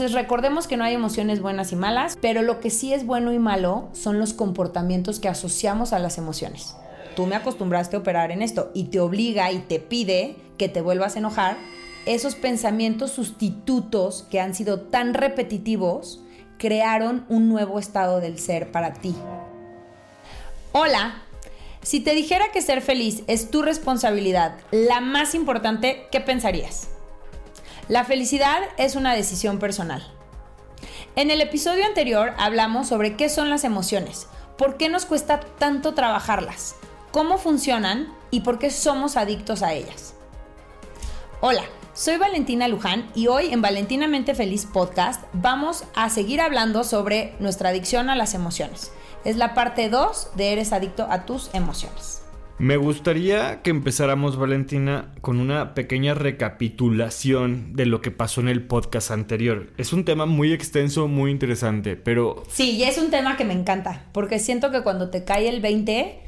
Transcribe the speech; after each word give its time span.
Entonces 0.00 0.18
recordemos 0.18 0.66
que 0.66 0.78
no 0.78 0.84
hay 0.84 0.94
emociones 0.94 1.42
buenas 1.42 1.72
y 1.72 1.76
malas, 1.76 2.16
pero 2.22 2.40
lo 2.40 2.58
que 2.58 2.70
sí 2.70 2.94
es 2.94 3.04
bueno 3.04 3.34
y 3.34 3.38
malo 3.38 3.90
son 3.92 4.18
los 4.18 4.32
comportamientos 4.32 5.20
que 5.20 5.28
asociamos 5.28 5.92
a 5.92 5.98
las 5.98 6.16
emociones. 6.16 6.74
Tú 7.16 7.26
me 7.26 7.36
acostumbraste 7.36 7.96
a 7.96 7.98
operar 7.98 8.30
en 8.30 8.40
esto 8.40 8.70
y 8.72 8.84
te 8.84 8.98
obliga 8.98 9.52
y 9.52 9.58
te 9.58 9.78
pide 9.78 10.36
que 10.56 10.70
te 10.70 10.80
vuelvas 10.80 11.16
a 11.16 11.18
enojar. 11.18 11.58
Esos 12.06 12.34
pensamientos 12.34 13.10
sustitutos 13.10 14.26
que 14.30 14.40
han 14.40 14.54
sido 14.54 14.80
tan 14.80 15.12
repetitivos 15.12 16.22
crearon 16.56 17.26
un 17.28 17.50
nuevo 17.50 17.78
estado 17.78 18.20
del 18.20 18.38
ser 18.38 18.72
para 18.72 18.94
ti. 18.94 19.14
Hola, 20.72 21.24
si 21.82 22.00
te 22.00 22.14
dijera 22.14 22.46
que 22.54 22.62
ser 22.62 22.80
feliz 22.80 23.22
es 23.26 23.50
tu 23.50 23.60
responsabilidad, 23.60 24.56
la 24.70 25.02
más 25.02 25.34
importante, 25.34 26.06
¿qué 26.10 26.22
pensarías? 26.22 26.88
La 27.90 28.04
felicidad 28.04 28.60
es 28.76 28.94
una 28.94 29.16
decisión 29.16 29.58
personal. 29.58 30.06
En 31.16 31.32
el 31.32 31.40
episodio 31.40 31.84
anterior 31.84 32.34
hablamos 32.38 32.86
sobre 32.86 33.16
qué 33.16 33.28
son 33.28 33.50
las 33.50 33.64
emociones, 33.64 34.28
por 34.56 34.76
qué 34.76 34.88
nos 34.88 35.06
cuesta 35.06 35.40
tanto 35.40 35.92
trabajarlas, 35.92 36.76
cómo 37.10 37.36
funcionan 37.36 38.14
y 38.30 38.42
por 38.42 38.60
qué 38.60 38.70
somos 38.70 39.16
adictos 39.16 39.64
a 39.64 39.72
ellas. 39.72 40.14
Hola, 41.40 41.64
soy 41.92 42.16
Valentina 42.16 42.68
Luján 42.68 43.10
y 43.16 43.26
hoy 43.26 43.52
en 43.52 43.60
Valentinamente 43.60 44.36
Feliz 44.36 44.66
Podcast 44.66 45.24
vamos 45.32 45.82
a 45.96 46.10
seguir 46.10 46.40
hablando 46.40 46.84
sobre 46.84 47.34
nuestra 47.40 47.70
adicción 47.70 48.08
a 48.08 48.14
las 48.14 48.34
emociones. 48.34 48.92
Es 49.24 49.36
la 49.36 49.52
parte 49.52 49.88
2 49.88 50.36
de 50.36 50.52
Eres 50.52 50.72
adicto 50.72 51.08
a 51.10 51.26
tus 51.26 51.50
emociones. 51.54 52.22
Me 52.60 52.76
gustaría 52.76 53.62
que 53.62 53.70
empezáramos, 53.70 54.36
Valentina, 54.36 55.14
con 55.22 55.40
una 55.40 55.72
pequeña 55.72 56.12
recapitulación 56.12 57.72
de 57.74 57.86
lo 57.86 58.02
que 58.02 58.10
pasó 58.10 58.42
en 58.42 58.48
el 58.48 58.66
podcast 58.66 59.10
anterior. 59.12 59.72
Es 59.78 59.94
un 59.94 60.04
tema 60.04 60.26
muy 60.26 60.52
extenso, 60.52 61.08
muy 61.08 61.30
interesante, 61.30 61.96
pero... 61.96 62.42
Sí, 62.50 62.72
y 62.72 62.82
es 62.82 62.98
un 62.98 63.10
tema 63.10 63.38
que 63.38 63.46
me 63.46 63.54
encanta, 63.54 64.04
porque 64.12 64.38
siento 64.38 64.70
que 64.70 64.82
cuando 64.82 65.08
te 65.08 65.24
cae 65.24 65.48
el 65.48 65.62
20, 65.62 66.20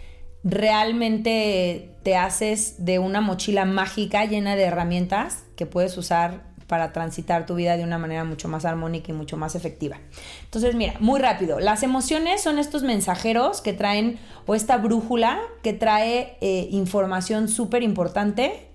realmente 0.42 1.90
te 2.02 2.16
haces 2.16 2.82
de 2.82 2.98
una 2.98 3.20
mochila 3.20 3.66
mágica 3.66 4.24
llena 4.24 4.56
de 4.56 4.62
herramientas 4.62 5.44
que 5.54 5.66
puedes 5.66 5.98
usar 5.98 6.51
para 6.72 6.90
transitar 6.90 7.44
tu 7.44 7.54
vida 7.54 7.76
de 7.76 7.84
una 7.84 7.98
manera 7.98 8.24
mucho 8.24 8.48
más 8.48 8.64
armónica 8.64 9.12
y 9.12 9.14
mucho 9.14 9.36
más 9.36 9.54
efectiva. 9.54 9.98
Entonces, 10.44 10.74
mira, 10.74 10.94
muy 11.00 11.20
rápido, 11.20 11.60
las 11.60 11.82
emociones 11.82 12.42
son 12.42 12.58
estos 12.58 12.82
mensajeros 12.82 13.60
que 13.60 13.74
traen, 13.74 14.18
o 14.46 14.54
esta 14.54 14.78
brújula 14.78 15.38
que 15.62 15.74
trae 15.74 16.38
eh, 16.40 16.68
información 16.70 17.48
súper 17.48 17.82
importante 17.82 18.68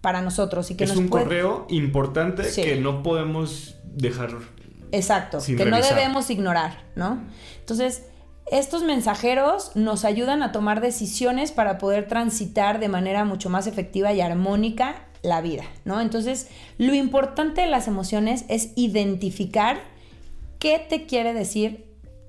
para 0.00 0.22
nosotros. 0.22 0.70
Y 0.70 0.76
que 0.76 0.84
es 0.84 0.94
un 0.96 1.08
correo 1.08 1.66
importante 1.70 2.44
que 2.54 2.76
no 2.76 3.02
podemos 3.02 3.74
dejar. 3.82 4.30
Exacto, 4.92 5.38
que 5.44 5.64
no 5.64 5.82
debemos 5.82 6.30
ignorar, 6.30 6.84
¿no? 6.94 7.20
Entonces, 7.58 8.04
estos 8.52 8.84
mensajeros 8.84 9.72
nos 9.74 10.04
ayudan 10.04 10.44
a 10.44 10.52
tomar 10.52 10.80
decisiones 10.80 11.50
para 11.50 11.78
poder 11.78 12.06
transitar 12.06 12.78
de 12.78 12.88
manera 12.88 13.24
mucho 13.24 13.50
más 13.50 13.66
efectiva 13.66 14.12
y 14.12 14.20
armónica 14.20 15.09
la 15.22 15.40
vida, 15.40 15.64
¿no? 15.84 16.00
Entonces, 16.00 16.48
lo 16.78 16.94
importante 16.94 17.60
de 17.60 17.66
las 17.68 17.88
emociones 17.88 18.44
es 18.48 18.70
identificar 18.76 19.80
qué 20.58 20.78
te 20.78 21.06
quiere 21.06 21.34
decir 21.34 21.86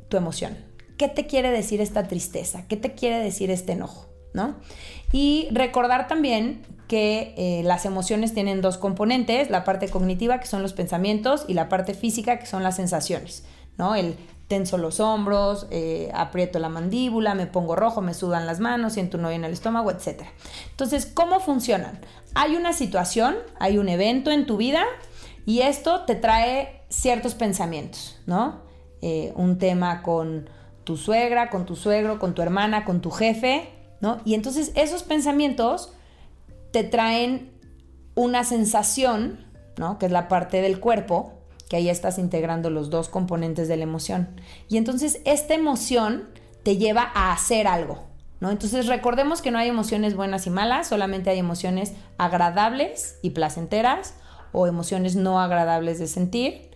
tu 0.10 0.18
emoción, 0.18 0.58
qué 0.98 1.08
te 1.08 1.28
quiere 1.28 1.52
decir 1.52 1.82
esta 1.82 2.08
tristeza, 2.08 2.68
qué 2.68 2.78
te 2.78 2.94
quiere 2.94 3.20
decir 3.20 3.50
este 3.50 3.74
enojo, 3.74 4.10
¿no? 4.34 4.56
Y 5.12 5.48
recordar 5.52 6.08
también 6.08 6.62
que 6.88 7.34
eh, 7.38 7.64
las 7.64 7.86
emociones 7.86 8.34
tienen 8.34 8.62
dos 8.62 8.78
componentes, 8.78 9.50
la 9.50 9.64
parte 9.64 9.88
cognitiva, 9.88 10.40
que 10.40 10.48
son 10.48 10.62
los 10.62 10.74
pensamientos, 10.74 11.46
y 11.48 11.54
la 11.54 11.70
parte 11.70 11.94
física, 11.94 12.38
que 12.38 12.46
son 12.46 12.64
las 12.64 12.76
sensaciones, 12.76 13.46
¿no? 13.78 13.96
El 13.96 14.18
tenso 14.52 14.78
los 14.78 15.00
hombros, 15.00 15.66
eh, 15.72 16.12
aprieto 16.14 16.60
la 16.60 16.68
mandíbula, 16.68 17.36
me 17.36 17.48
pongo 17.48 17.74
rojo, 17.78 18.02
me 18.02 18.14
sudan 18.14 18.46
las 18.46 18.60
manos, 18.60 18.92
siento 18.92 19.18
un 19.18 19.24
hoyo 19.24 19.38
en 19.38 19.46
el 19.46 19.54
estómago, 19.54 19.90
etc. 19.92 20.24
Entonces, 20.72 21.06
¿cómo 21.06 21.40
funcionan? 21.40 22.02
Hay 22.36 22.58
una 22.58 22.74
situación, 22.74 23.38
hay 23.60 23.78
un 23.78 23.88
evento 23.88 24.30
en 24.30 24.46
tu 24.46 24.58
vida 24.58 24.84
y 25.46 25.62
esto 25.62 26.02
te 26.02 26.16
trae 26.16 26.82
ciertos 26.90 27.34
pensamientos, 27.34 28.20
¿no? 28.26 28.60
Eh, 29.02 29.32
un 29.38 29.58
tema 29.58 30.04
con 30.04 30.50
tu 30.84 30.98
suegra, 30.98 31.50
con 31.50 31.66
tu 31.66 31.78
suegro, 31.78 32.20
con 32.20 32.36
tu 32.36 32.42
hermana, 32.42 32.84
con 32.84 33.00
tu 33.00 33.10
jefe, 33.10 33.70
¿no? 34.02 34.20
Y 34.26 34.34
entonces 34.34 34.74
esos 34.76 35.04
pensamientos 35.04 35.94
te 36.72 36.84
traen 36.84 37.54
una 38.16 38.44
sensación, 38.44 39.46
¿no? 39.78 39.98
Que 39.98 40.08
es 40.08 40.12
la 40.12 40.28
parte 40.28 40.62
del 40.62 40.82
cuerpo, 40.82 41.41
que 41.72 41.78
ahí 41.78 41.88
estás 41.88 42.18
integrando 42.18 42.70
los 42.70 42.90
dos 42.90 43.08
componentes 43.08 43.70
de 43.70 43.78
la 43.78 43.84
emoción. 43.84 44.28
Y 44.68 44.76
entonces 44.76 45.22
esta 45.24 45.54
emoción 45.54 46.28
te 46.64 46.76
lleva 46.76 47.10
a 47.16 47.32
hacer 47.32 47.66
algo, 47.66 48.04
¿no? 48.42 48.52
Entonces 48.52 48.88
recordemos 48.88 49.42
que 49.42 49.52
no 49.52 49.58
hay 49.58 49.70
emociones 49.70 50.14
buenas 50.14 50.46
y 50.48 50.50
malas, 50.50 50.88
solamente 50.88 51.30
hay 51.30 51.40
emociones 51.40 51.94
agradables 52.18 53.20
y 53.22 53.30
placenteras 53.30 54.16
o 54.52 54.68
emociones 54.68 55.16
no 55.16 55.40
agradables 55.40 55.98
de 55.98 56.08
sentir. 56.08 56.72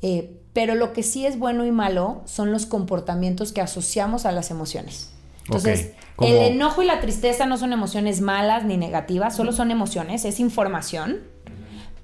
Eh, 0.00 0.40
pero 0.52 0.76
lo 0.76 0.92
que 0.92 1.02
sí 1.02 1.26
es 1.26 1.40
bueno 1.40 1.66
y 1.66 1.72
malo 1.72 2.22
son 2.24 2.52
los 2.52 2.66
comportamientos 2.66 3.50
que 3.50 3.62
asociamos 3.62 4.26
a 4.26 4.30
las 4.30 4.52
emociones. 4.52 5.10
Entonces, 5.46 5.90
el 6.20 6.36
enojo 6.36 6.84
y 6.84 6.86
la 6.86 7.00
tristeza 7.00 7.46
no 7.46 7.56
son 7.56 7.72
emociones 7.72 8.20
malas 8.20 8.64
ni 8.64 8.76
negativas, 8.76 9.34
solo 9.34 9.50
son 9.50 9.72
emociones, 9.72 10.24
es 10.24 10.38
información 10.38 11.34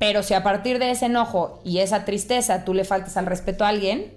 pero 0.03 0.25
si 0.25 0.35
a 0.35 0.43
partir 0.43 0.81
de 0.81 0.91
ese 0.91 1.07
enojo 1.07 1.61
y 1.65 1.79
esa 1.79 2.05
tristeza 2.05 2.65
tú 2.65 2.75
le 2.75 2.83
faltas 2.83 3.17
al 3.17 3.27
respeto 3.27 3.65
a 3.65 3.69
alguien, 3.69 4.13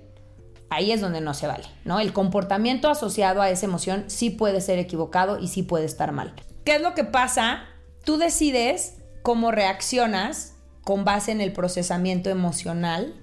ahí 0.72 0.92
es 0.92 1.00
donde 1.00 1.22
no 1.22 1.36
se 1.36 1.46
vale, 1.46 1.66
¿no? 1.84 2.00
El 2.00 2.12
comportamiento 2.12 2.90
asociado 2.90 3.40
a 3.40 3.52
esa 3.52 3.68
emoción 3.68 4.06
sí 4.08 4.32
puede 4.32 4.62
ser 4.62 4.80
equivocado 4.80 5.38
y 5.38 5.48
sí 5.48 5.62
puede 5.62 5.86
estar 5.86 6.12
mal. 6.12 6.34
¿Qué 6.64 6.78
es 6.78 6.82
lo 6.82 6.96
que 6.96 7.04
pasa? 7.04 7.66
Tú 8.04 8.18
decides 8.18 8.96
cómo 9.22 9.52
reaccionas 9.52 10.56
con 10.84 11.06
base 11.06 11.32
en 11.32 11.40
el 11.40 11.54
procesamiento 11.54 12.32
emocional 12.32 13.14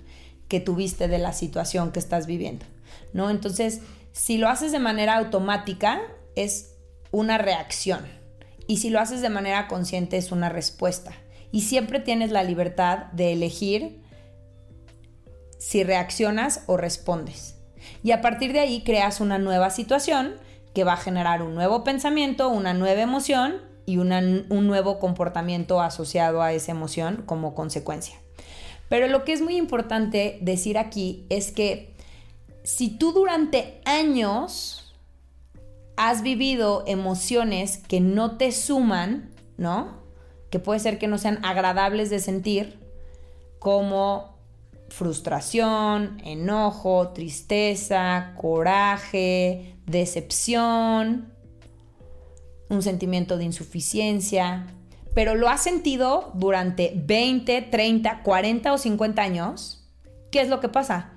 que 0.46 0.60
tuviste 0.60 1.08
de 1.08 1.18
la 1.18 1.32
situación 1.32 1.90
que 1.90 1.98
estás 1.98 2.28
viviendo, 2.28 2.64
¿no? 3.12 3.28
Entonces, 3.30 3.80
si 4.12 4.38
lo 4.38 4.48
haces 4.48 4.70
de 4.70 4.78
manera 4.78 5.16
automática, 5.16 6.00
es 6.36 6.76
una 7.10 7.38
reacción. 7.38 8.06
Y 8.68 8.76
si 8.76 8.90
lo 8.90 9.00
haces 9.00 9.20
de 9.20 9.30
manera 9.30 9.66
consciente, 9.66 10.16
es 10.16 10.30
una 10.30 10.48
respuesta 10.48 11.12
y 11.52 11.60
siempre 11.60 12.00
tienes 12.00 12.30
la 12.32 12.42
libertad 12.42 13.06
de 13.12 13.32
elegir 13.32 14.02
si 15.58 15.84
reaccionas 15.84 16.64
o 16.66 16.76
respondes. 16.76 17.56
Y 18.02 18.10
a 18.10 18.20
partir 18.20 18.52
de 18.52 18.60
ahí 18.60 18.82
creas 18.82 19.20
una 19.20 19.38
nueva 19.38 19.70
situación 19.70 20.34
que 20.74 20.84
va 20.84 20.94
a 20.94 20.96
generar 20.96 21.42
un 21.42 21.54
nuevo 21.54 21.84
pensamiento, 21.84 22.48
una 22.48 22.74
nueva 22.74 23.02
emoción 23.02 23.60
y 23.84 23.98
un 23.98 24.66
nuevo 24.66 24.98
comportamiento 24.98 25.80
asociado 25.80 26.42
a 26.42 26.52
esa 26.52 26.72
emoción 26.72 27.22
como 27.26 27.54
consecuencia. 27.54 28.16
Pero 28.88 29.08
lo 29.08 29.24
que 29.24 29.32
es 29.32 29.42
muy 29.42 29.56
importante 29.56 30.38
decir 30.40 30.78
aquí 30.78 31.26
es 31.28 31.52
que 31.52 31.94
si 32.64 32.90
tú 32.90 33.12
durante 33.12 33.80
años 33.84 34.94
has 35.96 36.22
vivido 36.22 36.84
emociones 36.86 37.78
que 37.78 38.00
no 38.00 38.36
te 38.36 38.52
suman, 38.52 39.30
¿no? 39.56 40.01
Que 40.52 40.58
puede 40.58 40.80
ser 40.80 40.98
que 40.98 41.08
no 41.08 41.16
sean 41.16 41.42
agradables 41.46 42.10
de 42.10 42.20
sentir, 42.20 42.78
como 43.58 44.36
frustración, 44.90 46.20
enojo, 46.22 47.08
tristeza, 47.08 48.34
coraje, 48.36 49.76
decepción, 49.86 51.32
un 52.68 52.82
sentimiento 52.82 53.38
de 53.38 53.44
insuficiencia, 53.44 54.66
pero 55.14 55.34
lo 55.36 55.48
has 55.48 55.62
sentido 55.62 56.32
durante 56.34 56.92
20, 56.96 57.62
30, 57.62 58.22
40 58.22 58.74
o 58.74 58.76
50 58.76 59.22
años, 59.22 59.90
¿qué 60.30 60.42
es 60.42 60.50
lo 60.50 60.60
que 60.60 60.68
pasa? 60.68 61.12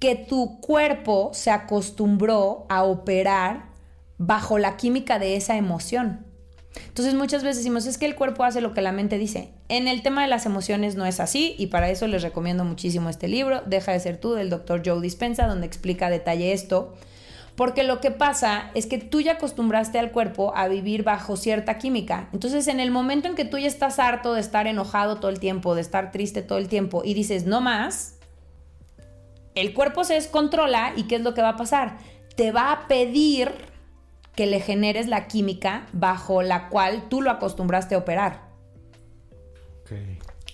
Que 0.00 0.16
tu 0.16 0.60
cuerpo 0.60 1.30
se 1.34 1.52
acostumbró 1.52 2.66
a 2.68 2.82
operar 2.82 3.66
bajo 4.18 4.58
la 4.58 4.76
química 4.76 5.20
de 5.20 5.36
esa 5.36 5.56
emoción. 5.56 6.31
Entonces 6.86 7.14
muchas 7.14 7.42
veces 7.42 7.58
decimos, 7.58 7.86
es 7.86 7.98
que 7.98 8.06
el 8.06 8.14
cuerpo 8.14 8.44
hace 8.44 8.60
lo 8.60 8.74
que 8.74 8.82
la 8.82 8.92
mente 8.92 9.18
dice. 9.18 9.50
En 9.68 9.88
el 9.88 10.02
tema 10.02 10.22
de 10.22 10.28
las 10.28 10.46
emociones 10.46 10.96
no 10.96 11.06
es 11.06 11.20
así 11.20 11.54
y 11.58 11.68
para 11.68 11.90
eso 11.90 12.06
les 12.06 12.22
recomiendo 12.22 12.64
muchísimo 12.64 13.08
este 13.08 13.28
libro, 13.28 13.62
Deja 13.66 13.92
de 13.92 14.00
ser 14.00 14.18
tú, 14.18 14.34
del 14.34 14.50
doctor 14.50 14.82
Joe 14.84 15.00
Dispensa, 15.00 15.46
donde 15.46 15.66
explica 15.66 16.06
a 16.06 16.10
detalle 16.10 16.52
esto. 16.52 16.94
Porque 17.56 17.82
lo 17.82 18.00
que 18.00 18.10
pasa 18.10 18.70
es 18.74 18.86
que 18.86 18.98
tú 18.98 19.20
ya 19.20 19.32
acostumbraste 19.32 19.98
al 19.98 20.10
cuerpo 20.10 20.52
a 20.56 20.68
vivir 20.68 21.02
bajo 21.02 21.36
cierta 21.36 21.76
química. 21.76 22.28
Entonces, 22.32 22.66
en 22.66 22.80
el 22.80 22.90
momento 22.90 23.28
en 23.28 23.34
que 23.34 23.44
tú 23.44 23.58
ya 23.58 23.66
estás 23.68 23.98
harto 23.98 24.32
de 24.32 24.40
estar 24.40 24.66
enojado 24.66 25.16
todo 25.16 25.30
el 25.30 25.38
tiempo, 25.38 25.74
de 25.74 25.82
estar 25.82 26.12
triste 26.12 26.40
todo 26.40 26.58
el 26.58 26.68
tiempo 26.68 27.02
y 27.04 27.12
dices, 27.12 27.44
no 27.44 27.60
más, 27.60 28.16
el 29.54 29.74
cuerpo 29.74 30.04
se 30.04 30.14
descontrola 30.14 30.94
y 30.96 31.04
¿qué 31.04 31.16
es 31.16 31.20
lo 31.22 31.34
que 31.34 31.42
va 31.42 31.50
a 31.50 31.56
pasar? 31.56 31.98
Te 32.36 32.52
va 32.52 32.72
a 32.72 32.88
pedir 32.88 33.52
que 34.34 34.46
le 34.46 34.60
generes 34.60 35.08
la 35.08 35.26
química 35.26 35.86
bajo 35.92 36.42
la 36.42 36.68
cual 36.68 37.08
tú 37.08 37.22
lo 37.22 37.30
acostumbraste 37.30 37.94
a 37.94 37.98
operar. 37.98 38.52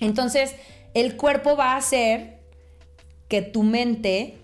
Entonces, 0.00 0.54
el 0.94 1.16
cuerpo 1.16 1.56
va 1.56 1.74
a 1.74 1.76
hacer 1.76 2.40
que 3.28 3.42
tu 3.42 3.62
mente 3.62 4.38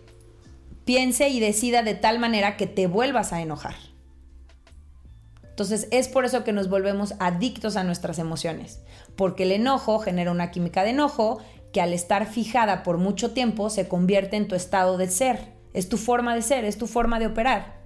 piense 0.84 1.28
y 1.28 1.40
decida 1.40 1.82
de 1.82 1.94
tal 1.94 2.18
manera 2.18 2.56
que 2.56 2.66
te 2.66 2.86
vuelvas 2.86 3.32
a 3.32 3.40
enojar. 3.40 3.74
Entonces 5.42 5.86
es 5.92 6.08
por 6.08 6.24
eso 6.24 6.42
que 6.42 6.52
nos 6.52 6.68
volvemos 6.68 7.14
adictos 7.20 7.76
a 7.76 7.84
nuestras 7.84 8.18
emociones, 8.18 8.80
porque 9.14 9.44
el 9.44 9.52
enojo 9.52 10.00
genera 10.00 10.32
una 10.32 10.50
química 10.50 10.82
de 10.82 10.90
enojo 10.90 11.38
que 11.72 11.80
al 11.80 11.92
estar 11.92 12.26
fijada 12.26 12.82
por 12.82 12.98
mucho 12.98 13.32
tiempo 13.32 13.70
se 13.70 13.86
convierte 13.86 14.36
en 14.36 14.48
tu 14.48 14.56
estado 14.56 14.96
de 14.98 15.08
ser, 15.08 15.52
es 15.72 15.88
tu 15.88 15.96
forma 15.96 16.34
de 16.34 16.42
ser, 16.42 16.64
es 16.64 16.76
tu 16.76 16.88
forma 16.88 17.20
de 17.20 17.28
operar. 17.28 17.83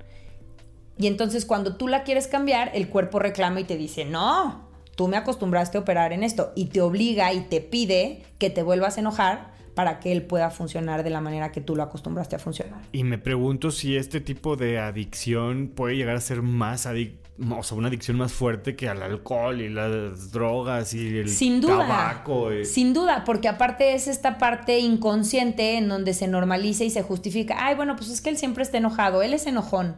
Y 0.99 1.07
entonces 1.07 1.45
cuando 1.45 1.77
tú 1.77 1.89
la 1.89 2.03
quieres 2.03 2.27
cambiar, 2.27 2.71
el 2.75 2.89
cuerpo 2.89 3.19
reclama 3.19 3.61
y 3.61 3.65
te 3.65 3.77
dice, 3.77 4.05
no, 4.05 4.69
tú 4.97 5.09
me 5.09 5.17
acostumbraste 5.17 5.79
a 5.79 5.83
operar 5.83 6.13
en 6.13 6.25
esto 6.25 6.53
y 6.57 6.67
te 6.67 6.81
obliga 6.81 7.33
y 7.33 7.43
te 7.43 7.61
pide 7.61 8.25
que 8.39 8.51
te 8.51 8.63
vuelvas 8.63 8.97
a 8.97 9.01
enojar 9.01 9.59
para 9.79 10.01
que 10.01 10.11
él 10.11 10.23
pueda 10.23 10.51
funcionar 10.51 11.05
de 11.05 11.11
la 11.11 11.21
manera 11.21 11.53
que 11.53 11.61
tú 11.61 11.77
lo 11.77 11.85
acostumbraste 11.85 12.35
a 12.35 12.41
funcionar. 12.41 12.81
Y 12.91 13.05
me 13.05 13.17
pregunto 13.17 13.71
si 13.71 13.97
este 13.97 14.21
tipo 14.21 14.57
de 14.57 14.81
adicción 14.81 15.71
puede 15.73 15.95
llegar 15.95 16.17
a 16.17 16.21
ser 16.21 16.43
más 16.43 16.85
o 16.87 17.63
sea, 17.63 17.79
una 17.79 17.87
adicción 17.87 18.17
más 18.17 18.33
fuerte 18.33 18.75
que 18.75 18.89
al 18.89 19.01
alcohol 19.01 19.61
y 19.61 19.69
las 19.69 20.33
drogas 20.33 20.95
y 20.95 21.19
el 21.19 21.29
sin 21.29 21.61
duda, 21.61 21.79
tabaco. 21.79 22.51
Sin 22.65 22.93
duda, 22.93 23.23
porque 23.25 23.47
aparte 23.47 23.95
es 23.95 24.09
esta 24.09 24.39
parte 24.39 24.81
inconsciente 24.81 25.77
en 25.77 25.89
donde 25.89 26.13
se 26.13 26.27
normaliza 26.27 26.83
y 26.83 26.91
se 26.91 27.05
justifica. 27.05 27.55
Ay, 27.61 27.77
bueno, 27.77 27.95
pues 27.95 28.11
es 28.11 28.21
que 28.21 28.31
él 28.31 28.37
siempre 28.37 28.65
está 28.65 28.79
enojado, 28.79 29.23
él 29.23 29.33
es 29.33 29.47
enojón. 29.47 29.95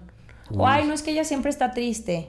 O 0.55 0.67
ay, 0.67 0.87
no 0.87 0.95
es 0.95 1.03
que 1.03 1.13
ella 1.13 1.25
siempre 1.25 1.51
está 1.51 1.73
triste. 1.73 2.29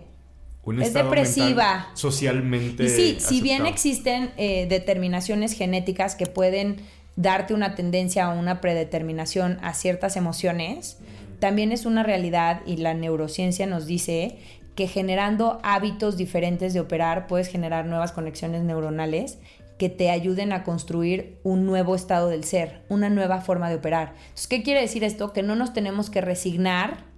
es 0.80 0.94
depresiva. 0.94 1.90
Socialmente. 1.94 2.84
Y 2.84 2.90
sí, 2.90 3.18
si 3.20 3.42
bien 3.42 3.66
existen 3.66 4.32
eh, 4.38 4.68
determinaciones 4.68 5.54
genéticas 5.54 6.16
que 6.16 6.28
pueden 6.28 6.78
darte 7.16 7.54
una 7.54 7.76
tendencia 7.76 8.30
o 8.30 8.40
una 8.40 8.62
predeterminación 8.62 9.60
a 9.62 9.74
ciertas 9.74 10.16
emociones, 10.16 10.98
también 11.40 11.72
es 11.72 11.86
una 11.86 12.04
realidad 12.04 12.62
y 12.66 12.78
la 12.78 12.94
neurociencia 12.94 13.66
nos 13.66 13.86
dice 13.86 14.38
que 14.76 14.88
generando 14.88 15.60
hábitos 15.64 16.16
diferentes 16.16 16.74
de 16.74 16.80
operar 16.80 17.28
puedes 17.28 17.48
generar 17.48 17.86
nuevas 17.86 18.12
conexiones 18.12 18.64
neuronales 18.64 19.38
que 19.78 19.90
te 19.90 20.12
ayuden 20.12 20.54
a 20.54 20.64
construir 20.64 21.40
un 21.44 21.66
nuevo 21.66 21.96
estado 21.96 22.30
del 22.30 22.44
ser, 22.44 22.84
una 22.88 23.10
nueva 23.10 23.42
forma 23.42 23.68
de 23.68 23.76
operar. 23.76 24.14
Entonces, 24.20 24.48
¿qué 24.48 24.62
quiere 24.62 24.80
decir 24.80 25.04
esto? 25.04 25.34
Que 25.34 25.42
no 25.42 25.56
nos 25.56 25.74
tenemos 25.74 26.12
que 26.12 26.22
resignar 26.22 27.11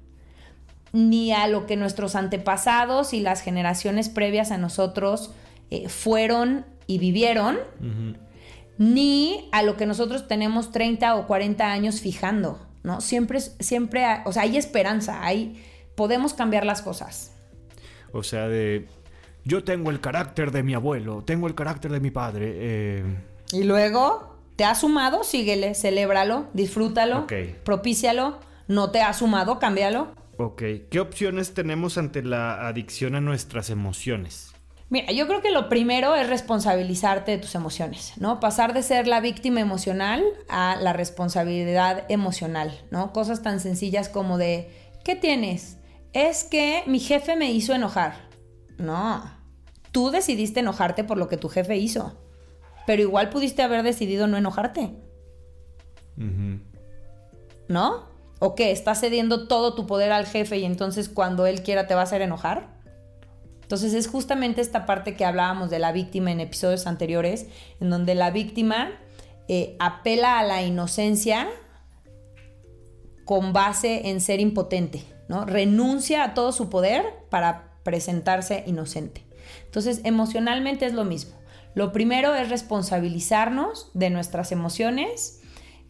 ni 0.94 1.34
a 1.34 1.48
lo 1.48 1.66
que 1.66 1.76
nuestros 1.76 2.16
antepasados 2.16 3.14
y 3.14 3.20
las 3.20 3.42
generaciones 3.42 4.10
previas 4.10 4.52
a 4.52 4.58
nosotros 4.58 5.32
eh, 5.72 5.90
fueron 5.90 6.66
y 6.86 7.00
vivieron, 7.00 7.58
ni 8.78 9.50
a 9.52 9.64
lo 9.64 9.76
que 9.76 9.86
nosotros 9.86 10.28
tenemos 10.28 10.72
30 10.72 11.16
o 11.16 11.28
40 11.28 11.72
años 11.72 12.02
fijando, 12.02 12.60
¿no? 12.84 13.02
Siempre, 13.02 13.40
siempre, 13.40 14.06
o 14.26 14.32
sea, 14.32 14.44
hay 14.44 14.58
esperanza, 14.58 15.26
hay, 15.26 15.64
podemos 15.96 16.34
cambiar 16.34 16.66
las 16.66 16.82
cosas. 16.82 17.34
O 18.12 18.22
sea, 18.22 18.48
de, 18.48 18.88
yo 19.46 19.64
tengo 19.64 19.90
el 19.90 20.00
carácter 20.00 20.52
de 20.52 20.62
mi 20.62 20.74
abuelo, 20.76 21.24
tengo 21.24 21.48
el 21.48 21.56
carácter 21.56 21.92
de 21.92 22.00
mi 22.00 22.12
padre. 22.12 22.54
Eh. 22.56 23.04
Y 23.52 23.64
luego, 23.64 24.38
¿te 24.56 24.66
has 24.66 24.82
sumado? 24.82 25.24
Síguele, 25.24 25.74
celébralo, 25.74 26.48
disfrútalo, 26.54 27.26
propícialo. 27.64 28.38
No 28.68 28.92
te 28.92 29.02
has 29.02 29.18
sumado, 29.18 29.60
cámbialo. 29.60 30.23
Ok, 30.38 30.64
¿qué 30.90 31.00
opciones 31.00 31.54
tenemos 31.54 31.98
ante 31.98 32.24
la 32.24 32.68
adicción 32.68 33.16
a 33.16 33.22
nuestras 33.22 33.70
emociones? 33.70 34.54
Mira, 34.90 35.12
yo 35.12 35.28
creo 35.28 35.42
que 35.42 35.52
lo 35.52 35.70
primero 35.70 36.16
es 36.16 36.30
responsabilizarte 36.30 37.32
de 37.32 37.38
tus 37.38 37.56
emociones, 37.56 38.14
¿no? 38.18 38.40
Pasar 38.40 38.74
de 38.74 38.84
ser 38.84 39.08
la 39.08 39.22
víctima 39.22 39.60
emocional 39.60 40.24
a 40.50 40.76
la 40.80 40.94
responsabilidad 40.94 42.06
emocional, 42.10 42.80
¿no? 42.92 43.12
Cosas 43.12 43.42
tan 43.42 43.60
sencillas 43.60 44.10
como 44.10 44.38
de, 44.38 44.70
¿qué 45.04 45.16
tienes? 45.16 45.78
Es 46.14 46.44
que 46.44 46.84
mi 46.86 47.00
jefe 47.00 47.36
me 47.36 47.52
hizo 47.52 47.74
enojar. 47.74 48.30
No, 48.78 49.24
tú 49.92 50.12
decidiste 50.12 50.60
enojarte 50.60 51.04
por 51.04 51.18
lo 51.18 51.28
que 51.28 51.38
tu 51.38 51.50
jefe 51.50 51.78
hizo, 51.78 52.20
pero 52.86 53.02
igual 53.02 53.30
pudiste 53.30 53.64
haber 53.64 53.84
decidido 53.84 54.28
no 54.28 54.38
enojarte. 54.38 54.96
¿No? 57.68 58.13
¿O 58.46 58.56
qué? 58.56 58.74
¿Estás 58.74 59.00
cediendo 59.00 59.48
todo 59.48 59.74
tu 59.74 59.88
poder 59.88 60.12
al 60.12 60.26
jefe 60.26 60.58
y 60.58 60.66
entonces 60.66 61.08
cuando 61.08 61.46
él 61.46 61.64
quiera 61.64 61.88
te 61.88 61.96
va 61.96 62.02
a 62.02 62.04
hacer 62.04 62.22
enojar? 62.22 62.68
Entonces 63.62 63.94
es 63.94 64.06
justamente 64.06 64.60
esta 64.60 64.86
parte 64.86 65.16
que 65.16 65.24
hablábamos 65.24 65.70
de 65.70 65.80
la 65.80 65.94
víctima 65.94 66.30
en 66.30 66.42
episodios 66.42 66.86
anteriores, 66.86 67.46
en 67.80 67.90
donde 67.90 68.16
la 68.16 68.32
víctima 68.32 69.00
eh, 69.48 69.78
apela 69.80 70.40
a 70.40 70.44
la 70.44 70.62
inocencia 70.62 71.48
con 73.24 73.54
base 73.54 74.10
en 74.10 74.20
ser 74.20 74.42
impotente, 74.42 75.06
¿no? 75.30 75.46
Renuncia 75.46 76.26
a 76.26 76.34
todo 76.34 76.52
su 76.52 76.70
poder 76.70 77.06
para 77.30 77.78
presentarse 77.84 78.66
inocente. 78.68 79.26
Entonces, 79.64 80.02
emocionalmente 80.04 80.86
es 80.86 80.92
lo 80.92 81.06
mismo. 81.06 81.34
Lo 81.76 81.94
primero 81.94 82.36
es 82.36 82.50
responsabilizarnos 82.50 83.90
de 83.94 84.10
nuestras 84.10 84.52
emociones 84.52 85.40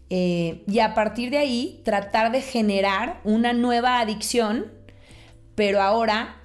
eh, 0.09 0.63
y 0.67 0.79
a 0.79 0.93
partir 0.93 1.31
de 1.31 1.37
ahí 1.37 1.81
tratar 1.83 2.31
de 2.31 2.41
generar 2.41 3.19
una 3.23 3.53
nueva 3.53 3.99
adicción, 3.99 4.71
pero 5.55 5.81
ahora 5.81 6.37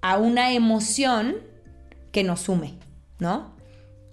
a 0.00 0.18
una 0.18 0.52
emoción 0.52 1.36
que 2.12 2.24
nos 2.24 2.40
sume, 2.40 2.74
¿no? 3.18 3.54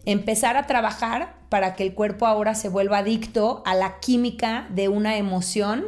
Empezar 0.06 0.57
a 0.57 0.68
trabajar 0.68 1.36
para 1.50 1.75
que 1.75 1.83
el 1.83 1.94
cuerpo 1.94 2.25
ahora 2.25 2.56
se 2.56 2.69
vuelva 2.69 3.00
adicto 3.00 3.62
a 3.66 3.75
la 3.75 4.00
química 4.00 4.68
de 4.72 4.88
una 4.88 5.18
emoción 5.18 5.86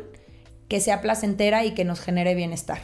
que 0.67 0.79
sea 0.79 1.01
placentera 1.01 1.65
y 1.65 1.71
que 1.71 1.85
nos 1.85 1.99
genere 1.99 2.35
bienestar, 2.35 2.79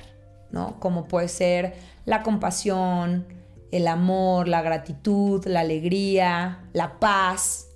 ¿no? 0.51 0.79
Como 0.79 1.07
puede 1.07 1.27
ser 1.27 1.75
la 2.05 2.23
compasión, 2.23 3.27
el 3.71 3.87
amor, 3.87 4.47
la 4.47 4.61
gratitud, 4.61 5.45
la 5.45 5.61
alegría, 5.61 6.67
la 6.73 6.99
paz, 6.99 7.68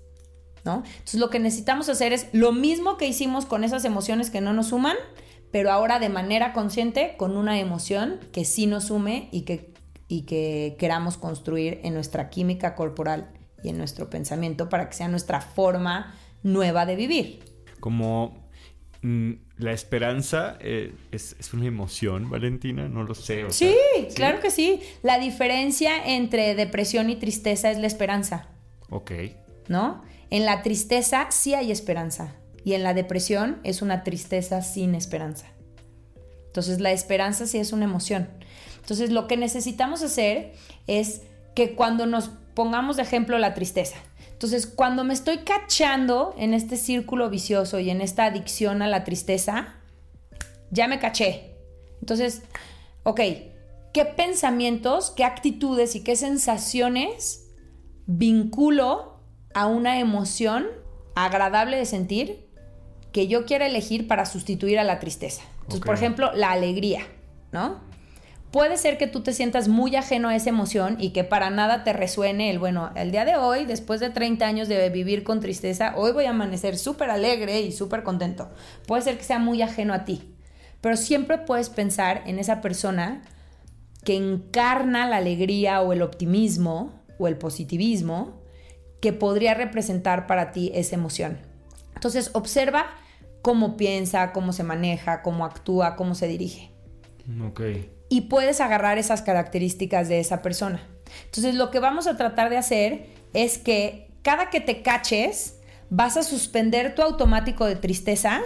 ¿no? 0.65 0.83
Entonces 0.85 1.19
lo 1.19 1.29
que 1.29 1.39
necesitamos 1.39 1.89
hacer 1.89 2.13
es 2.13 2.27
lo 2.31 2.51
mismo 2.51 2.97
que 2.97 3.07
hicimos 3.07 3.45
con 3.45 3.63
esas 3.63 3.85
emociones 3.85 4.29
que 4.29 4.41
no 4.41 4.53
nos 4.53 4.67
suman, 4.67 4.97
pero 5.51 5.71
ahora 5.71 5.99
de 5.99 6.09
manera 6.09 6.53
consciente 6.53 7.15
con 7.17 7.37
una 7.37 7.59
emoción 7.59 8.19
que 8.31 8.45
sí 8.45 8.65
nos 8.65 8.85
sume 8.85 9.29
y 9.31 9.41
que, 9.41 9.73
y 10.07 10.23
que 10.23 10.75
queramos 10.79 11.17
construir 11.17 11.79
en 11.83 11.93
nuestra 11.93 12.29
química 12.29 12.75
corporal 12.75 13.29
y 13.63 13.69
en 13.69 13.77
nuestro 13.77 14.09
pensamiento 14.09 14.69
para 14.69 14.89
que 14.89 14.95
sea 14.95 15.07
nuestra 15.07 15.41
forma 15.41 16.15
nueva 16.43 16.85
de 16.85 16.95
vivir. 16.95 17.39
Como 17.79 18.49
mm, 19.01 19.33
la 19.57 19.71
esperanza 19.71 20.57
eh, 20.59 20.93
es, 21.11 21.35
una 21.53 21.65
emoción, 21.65 22.29
Valentina, 22.29 22.87
no 22.87 23.03
lo 23.03 23.15
sé. 23.15 23.45
sí, 23.49 23.75
claro 24.15 24.39
que 24.39 24.51
sí. 24.51 24.81
La 25.01 25.19
diferencia 25.19 26.03
entre 26.05 26.55
depresión 26.55 27.09
y 27.09 27.15
tristeza 27.15 27.71
es 27.71 27.77
la 27.77 27.87
esperanza. 27.87 28.47
Ok. 28.89 29.11
¿No? 29.67 30.03
En 30.33 30.47
la 30.47 30.63
tristeza 30.63 31.27
sí 31.29 31.53
hay 31.53 31.71
esperanza. 31.71 32.33
Y 32.65 32.73
en 32.73 32.81
la 32.81 32.95
depresión 32.95 33.59
es 33.63 33.83
una 33.83 34.03
tristeza 34.03 34.63
sin 34.63 34.95
esperanza. 34.95 35.45
Entonces 36.47 36.79
la 36.79 36.91
esperanza 36.91 37.45
sí 37.45 37.59
es 37.59 37.71
una 37.71 37.85
emoción. 37.85 38.27
Entonces 38.79 39.11
lo 39.11 39.27
que 39.27 39.37
necesitamos 39.37 40.01
hacer 40.01 40.53
es 40.87 41.21
que 41.53 41.75
cuando 41.75 42.07
nos 42.07 42.31
pongamos 42.55 42.95
de 42.95 43.03
ejemplo 43.03 43.37
la 43.37 43.53
tristeza, 43.53 43.97
entonces 44.31 44.65
cuando 44.65 45.03
me 45.03 45.13
estoy 45.13 45.39
cachando 45.43 46.33
en 46.35 46.55
este 46.55 46.77
círculo 46.77 47.29
vicioso 47.29 47.77
y 47.77 47.91
en 47.91 48.01
esta 48.01 48.25
adicción 48.25 48.81
a 48.81 48.87
la 48.87 49.03
tristeza, 49.03 49.75
ya 50.71 50.87
me 50.87 50.97
caché. 50.97 51.51
Entonces, 51.99 52.41
ok, 53.03 53.19
¿qué 53.93 54.05
pensamientos, 54.17 55.11
qué 55.11 55.25
actitudes 55.25 55.95
y 55.95 56.03
qué 56.03 56.15
sensaciones 56.15 57.51
vinculo 58.07 59.12
a 59.53 59.67
una 59.67 59.99
emoción 59.99 60.67
agradable 61.15 61.77
de 61.77 61.85
sentir 61.85 62.47
que 63.11 63.27
yo 63.27 63.45
quiera 63.45 63.67
elegir 63.67 64.07
para 64.07 64.25
sustituir 64.25 64.79
a 64.79 64.83
la 64.83 64.99
tristeza. 64.99 65.43
Entonces, 65.61 65.81
por 65.85 65.95
ejemplo, 65.95 66.31
la 66.33 66.51
alegría, 66.51 67.01
¿no? 67.51 67.79
Puede 68.51 68.77
ser 68.77 68.97
que 68.99 69.07
tú 69.07 69.21
te 69.21 69.33
sientas 69.33 69.67
muy 69.67 69.95
ajeno 69.95 70.29
a 70.29 70.35
esa 70.35 70.49
emoción 70.49 70.97
y 70.99 71.09
que 71.09 71.23
para 71.23 71.49
nada 71.49 71.83
te 71.83 71.91
resuene 71.91 72.51
el, 72.51 72.59
bueno, 72.59 72.91
el 72.95 73.11
día 73.11 73.25
de 73.25 73.35
hoy, 73.35 73.65
después 73.65 73.99
de 73.99 74.11
30 74.11 74.45
años 74.45 74.67
de 74.67 74.89
vivir 74.89 75.23
con 75.23 75.39
tristeza, 75.39 75.93
hoy 75.95 76.11
voy 76.11 76.25
a 76.25 76.31
amanecer 76.31 76.77
súper 76.77 77.09
alegre 77.09 77.61
y 77.61 77.71
súper 77.71 78.03
contento. 78.03 78.51
Puede 78.85 79.01
ser 79.01 79.17
que 79.17 79.23
sea 79.23 79.39
muy 79.39 79.63
ajeno 79.63 79.93
a 79.93 80.05
ti, 80.05 80.35
pero 80.81 80.97
siempre 80.97 81.39
puedes 81.39 81.69
pensar 81.69 82.21
en 82.27 82.37
esa 82.37 82.61
persona 82.61 83.23
que 84.03 84.15
encarna 84.15 85.07
la 85.07 85.17
alegría 85.17 85.81
o 85.81 85.93
el 85.93 86.03
optimismo 86.03 86.91
o 87.17 87.27
el 87.27 87.37
positivismo 87.37 88.42
que 89.03 89.11
podría 89.11 89.53
representar 89.53 90.27
para 90.27 90.53
ti 90.53 90.71
esa 90.73 90.95
emoción. 90.95 91.37
Entonces, 91.93 92.29
observa 92.31 92.85
cómo 93.41 93.75
piensa, 93.75 94.31
cómo 94.31 94.53
se 94.53 94.63
maneja, 94.63 95.21
cómo 95.21 95.43
actúa, 95.43 95.97
cómo 95.97 96.15
se 96.15 96.29
dirige. 96.29 96.71
Ok. 97.45 97.59
Y 98.07 98.21
puedes 98.21 98.61
agarrar 98.61 98.97
esas 98.97 99.21
características 99.21 100.07
de 100.07 100.21
esa 100.21 100.41
persona. 100.41 100.87
Entonces 101.25 101.55
lo 101.55 101.69
que 101.69 101.79
vamos 101.79 102.07
a 102.07 102.15
tratar 102.15 102.49
de 102.49 102.55
hacer 102.55 103.09
es 103.33 103.57
que 103.57 104.07
cada 104.21 104.49
que 104.49 104.61
te 104.61 104.81
caches, 104.83 105.59
vas 105.89 106.15
a 106.15 106.23
suspender 106.23 106.95
tu 106.95 107.01
automático 107.01 107.65
de 107.65 107.75
tristeza 107.75 108.39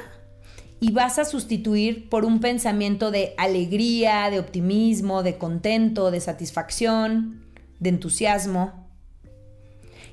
y 0.79 0.91
vas 0.91 1.19
a 1.19 1.25
sustituir 1.25 2.09
por 2.09 2.25
un 2.25 2.39
pensamiento 2.39 3.11
de 3.11 3.35
alegría, 3.37 4.31
de 4.31 4.39
optimismo, 4.39 5.21
de 5.21 5.37
contento, 5.37 6.09
de 6.09 6.19
satisfacción, 6.19 7.45
de 7.79 7.89
entusiasmo. 7.89 8.86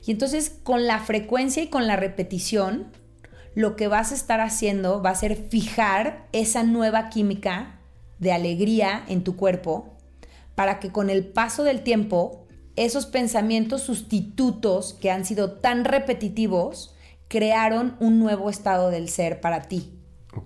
Y 0.06 0.11
entonces 0.11 0.58
con 0.62 0.87
la 0.87 0.99
frecuencia 1.00 1.62
y 1.62 1.68
con 1.68 1.87
la 1.87 1.96
repetición, 1.96 2.92
lo 3.54 3.76
que 3.76 3.88
vas 3.88 4.12
a 4.12 4.14
estar 4.14 4.40
haciendo 4.40 5.02
va 5.02 5.11
a 5.11 5.14
ser 5.14 5.37
fijar 5.37 6.28
esa 6.32 6.62
nueva 6.62 7.08
química 7.08 7.80
de 8.18 8.32
alegría 8.32 9.04
en 9.08 9.25
tu 9.25 9.37
cuerpo 9.37 9.96
para 10.54 10.80
que 10.80 10.90
con 10.90 11.11
el 11.11 11.26
paso 11.26 11.64
del 11.64 11.82
tiempo 11.82 12.46
esos 12.76 13.06
pensamientos 13.06 13.82
sustitutos 13.82 14.94
que 15.00 15.11
han 15.11 15.25
sido 15.25 15.52
tan 15.52 15.84
repetitivos 15.84 16.94
crearon 17.28 17.96
un 18.00 18.18
nuevo 18.18 18.50
estado 18.50 18.90
del 18.90 19.08
ser 19.08 19.40
para 19.40 19.62
ti. 19.62 19.92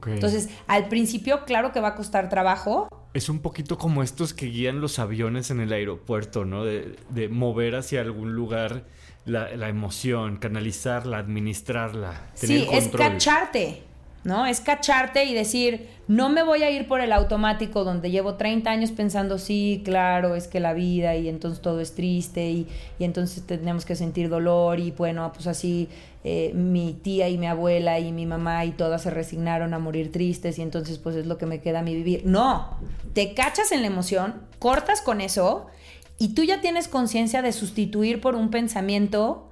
Entonces, 0.06 0.50
al 0.66 0.88
principio, 0.88 1.44
claro 1.46 1.72
que 1.72 1.80
va 1.80 1.88
a 1.88 1.94
costar 1.94 2.28
trabajo. 2.28 2.88
Es 3.14 3.30
un 3.30 3.40
poquito 3.40 3.78
como 3.78 4.02
estos 4.02 4.34
que 4.34 4.46
guían 4.46 4.82
los 4.82 4.98
aviones 4.98 5.50
en 5.50 5.60
el 5.60 5.72
aeropuerto, 5.72 6.44
¿no? 6.44 6.64
De, 6.64 7.28
mover 7.30 7.74
hacia 7.74 8.02
algún 8.02 8.34
lugar 8.34 8.84
la, 9.28 9.68
emoción, 9.68 10.36
canalizarla, 10.36 11.18
administrarla. 11.18 12.30
sí, 12.34 12.66
es 12.70 12.88
cacharte. 12.88 13.82
¿no? 14.24 14.46
Es 14.46 14.60
cacharte 14.60 15.24
y 15.24 15.34
decir, 15.34 15.88
no 16.08 16.28
me 16.28 16.42
voy 16.42 16.62
a 16.62 16.70
ir 16.70 16.88
por 16.88 17.00
el 17.00 17.12
automático 17.12 17.84
donde 17.84 18.10
llevo 18.10 18.34
30 18.34 18.70
años 18.70 18.90
pensando, 18.90 19.38
sí, 19.38 19.82
claro, 19.84 20.34
es 20.34 20.48
que 20.48 20.60
la 20.60 20.74
vida 20.74 21.16
y 21.16 21.28
entonces 21.28 21.62
todo 21.62 21.80
es 21.80 21.94
triste 21.94 22.50
y, 22.50 22.68
entonces 22.98 23.46
tenemos 23.46 23.84
que 23.84 23.96
sentir 23.96 24.28
dolor 24.28 24.80
y 24.80 24.90
bueno, 24.90 25.32
pues 25.32 25.46
así 25.46 25.88
eh, 26.24 26.52
mi 26.54 26.92
tía 26.92 27.28
y 27.28 27.38
mi 27.38 27.46
abuela 27.46 28.00
y 28.00 28.12
mi 28.12 28.26
mamá 28.26 28.64
y 28.64 28.72
todas 28.72 29.02
se 29.02 29.10
resignaron 29.10 29.72
a 29.72 29.78
morir 29.78 30.12
tristes 30.12 30.58
y 30.58 30.62
entonces 30.62 30.98
pues 30.98 31.16
es 31.16 31.26
lo 31.26 31.38
que 31.38 31.46
me 31.46 31.60
queda 31.60 31.78
a 31.78 31.82
mí 31.82 31.94
vivir. 31.94 32.22
No, 32.26 32.76
te 33.14 33.34
cachas 33.34 33.72
en 33.72 33.80
la 33.82 33.86
emoción, 33.86 34.34
cortas 34.58 35.00
con 35.00 35.20
eso 35.20 35.68
y 36.18 36.34
tú 36.34 36.42
ya 36.42 36.60
tienes 36.60 36.88
conciencia 36.88 37.42
de 37.42 37.52
sustituir 37.52 38.20
por 38.20 38.34
un 38.34 38.50
pensamiento 38.50 39.48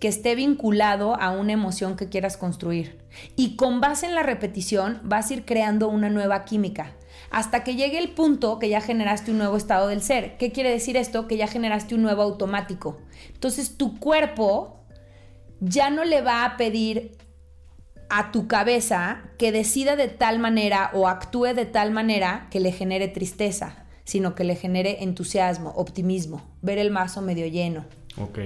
que 0.00 0.08
esté 0.08 0.34
vinculado 0.34 1.18
a 1.18 1.30
una 1.30 1.52
emoción 1.52 1.96
que 1.96 2.08
quieras 2.08 2.36
construir. 2.36 2.98
Y 3.34 3.56
con 3.56 3.80
base 3.80 4.06
en 4.06 4.14
la 4.14 4.22
repetición 4.22 5.00
vas 5.04 5.30
a 5.30 5.34
ir 5.34 5.44
creando 5.44 5.88
una 5.88 6.10
nueva 6.10 6.44
química 6.44 6.92
hasta 7.30 7.64
que 7.64 7.76
llegue 7.76 7.98
el 7.98 8.10
punto 8.10 8.58
que 8.58 8.68
ya 8.68 8.80
generaste 8.80 9.30
un 9.30 9.38
nuevo 9.38 9.56
estado 9.56 9.88
del 9.88 10.02
ser. 10.02 10.36
¿Qué 10.36 10.52
quiere 10.52 10.70
decir 10.70 10.96
esto? 10.96 11.26
Que 11.26 11.36
ya 11.36 11.46
generaste 11.46 11.94
un 11.94 12.02
nuevo 12.02 12.22
automático. 12.22 12.98
Entonces 13.32 13.76
tu 13.76 13.98
cuerpo 13.98 14.80
ya 15.60 15.90
no 15.90 16.04
le 16.04 16.20
va 16.20 16.44
a 16.44 16.56
pedir 16.56 17.16
a 18.08 18.30
tu 18.30 18.46
cabeza 18.46 19.22
que 19.38 19.50
decida 19.50 19.96
de 19.96 20.08
tal 20.08 20.38
manera 20.38 20.90
o 20.92 21.08
actúe 21.08 21.54
de 21.54 21.64
tal 21.64 21.90
manera 21.90 22.46
que 22.50 22.60
le 22.60 22.70
genere 22.70 23.08
tristeza, 23.08 23.85
sino 24.06 24.34
que 24.34 24.44
le 24.44 24.56
genere 24.56 25.02
entusiasmo, 25.02 25.74
optimismo, 25.76 26.42
ver 26.62 26.78
el 26.78 26.90
mazo 26.90 27.20
medio 27.20 27.46
lleno. 27.46 27.84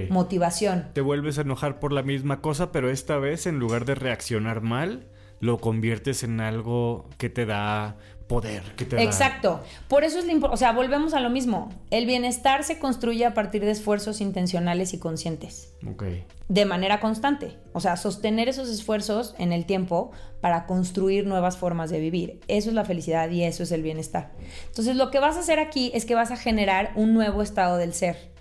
Motivación. 0.09 0.87
Te 0.91 0.99
vuelves 0.99 1.37
a 1.37 1.41
enojar 1.41 1.79
por 1.79 1.93
la 1.93 2.03
misma 2.03 2.41
cosa, 2.41 2.73
pero 2.73 2.89
esta 2.89 3.17
vez 3.19 3.47
en 3.47 3.57
lugar 3.57 3.85
de 3.85 3.95
reaccionar 3.95 4.59
mal, 4.59 5.07
lo 5.39 5.59
conviertes 5.59 6.23
en 6.23 6.41
algo 6.41 7.09
que 7.17 7.29
te 7.29 7.45
da 7.45 7.95
poder, 8.31 8.63
que 8.77 8.85
te 8.85 9.03
Exacto. 9.03 9.59
Por 9.89 10.05
eso 10.05 10.17
es 10.17 10.25
lo 10.25 10.49
o 10.49 10.55
sea, 10.55 10.71
volvemos 10.71 11.13
a 11.13 11.19
lo 11.19 11.29
mismo. 11.29 11.69
El 11.89 12.05
bienestar 12.05 12.63
se 12.63 12.79
construye 12.79 13.25
a 13.25 13.33
partir 13.33 13.65
de 13.65 13.71
esfuerzos 13.71 14.21
intencionales 14.21 14.93
y 14.93 14.99
conscientes. 14.99 15.73
Ok. 15.85 16.03
De 16.47 16.63
manera 16.63 17.01
constante. 17.01 17.57
O 17.73 17.81
sea, 17.81 17.97
sostener 17.97 18.47
esos 18.47 18.69
esfuerzos 18.69 19.35
en 19.37 19.51
el 19.51 19.65
tiempo 19.65 20.11
para 20.39 20.65
construir 20.65 21.27
nuevas 21.27 21.57
formas 21.57 21.89
de 21.89 21.99
vivir. 21.99 22.39
Eso 22.47 22.69
es 22.69 22.75
la 22.75 22.85
felicidad 22.85 23.29
y 23.29 23.43
eso 23.43 23.63
es 23.63 23.71
el 23.73 23.83
bienestar. 23.83 24.31
Entonces, 24.67 24.95
lo 24.95 25.11
que 25.11 25.19
vas 25.19 25.35
a 25.35 25.41
hacer 25.41 25.59
aquí 25.59 25.91
es 25.93 26.05
que 26.05 26.15
vas 26.15 26.31
a 26.31 26.37
generar 26.37 26.93
un 26.95 27.13
nuevo 27.13 27.41
estado 27.41 27.75
del 27.75 27.93
ser. 27.93 28.31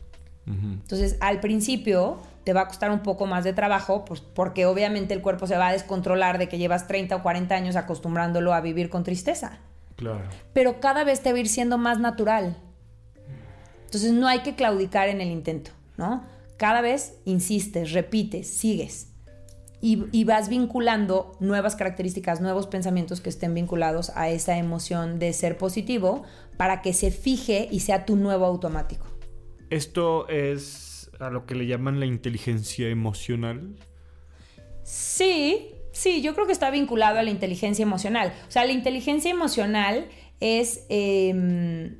Entonces, 0.46 1.16
al 1.20 1.38
principio 1.38 2.18
te 2.44 2.52
va 2.52 2.62
a 2.62 2.66
costar 2.66 2.90
un 2.90 3.00
poco 3.00 3.26
más 3.26 3.44
de 3.44 3.52
trabajo, 3.52 4.04
pues 4.04 4.20
porque 4.20 4.66
obviamente 4.66 5.14
el 5.14 5.22
cuerpo 5.22 5.46
se 5.46 5.56
va 5.56 5.68
a 5.68 5.72
descontrolar 5.72 6.38
de 6.38 6.48
que 6.48 6.58
llevas 6.58 6.88
30 6.88 7.14
o 7.14 7.22
40 7.22 7.54
años 7.54 7.76
acostumbrándolo 7.76 8.52
a 8.52 8.60
vivir 8.60 8.88
con 8.90 9.04
tristeza. 9.04 9.60
Claro. 10.00 10.24
Pero 10.54 10.80
cada 10.80 11.04
vez 11.04 11.20
te 11.20 11.30
va 11.30 11.36
a 11.36 11.40
ir 11.40 11.48
siendo 11.48 11.76
más 11.76 12.00
natural. 12.00 12.56
Entonces 13.84 14.12
no 14.12 14.28
hay 14.28 14.38
que 14.40 14.54
claudicar 14.54 15.10
en 15.10 15.20
el 15.20 15.28
intento, 15.28 15.72
¿no? 15.98 16.24
Cada 16.56 16.80
vez 16.80 17.18
insistes, 17.26 17.92
repites, 17.92 18.48
sigues. 18.48 19.08
Y, 19.82 20.06
y, 20.10 20.24
vas 20.24 20.48
vinculando 20.48 21.36
nuevas 21.38 21.76
características, 21.76 22.40
nuevos 22.40 22.66
pensamientos 22.66 23.20
que 23.20 23.28
estén 23.28 23.52
vinculados 23.52 24.10
a 24.14 24.30
esa 24.30 24.56
emoción 24.56 25.18
de 25.18 25.34
ser 25.34 25.58
positivo 25.58 26.22
para 26.56 26.80
que 26.80 26.94
se 26.94 27.10
fije 27.10 27.68
y 27.70 27.80
sea 27.80 28.06
tu 28.06 28.16
nuevo 28.16 28.46
automático. 28.46 29.06
¿Esto 29.68 30.28
es 30.28 31.10
a 31.18 31.28
lo 31.28 31.44
que 31.44 31.54
le 31.54 31.66
llaman 31.66 32.00
la 32.00 32.06
inteligencia 32.06 32.88
emocional? 32.88 33.76
Sí, 34.82 35.74
sí, 36.00 36.22
yo 36.22 36.34
creo 36.34 36.46
que 36.46 36.52
está 36.52 36.70
vinculado 36.70 37.18
a 37.18 37.22
la 37.22 37.30
inteligencia 37.30 37.82
emocional. 37.82 38.32
O 38.48 38.50
sea, 38.50 38.64
la 38.64 38.72
inteligencia 38.72 39.30
emocional 39.30 40.08
es 40.40 40.84
em, 40.88 41.96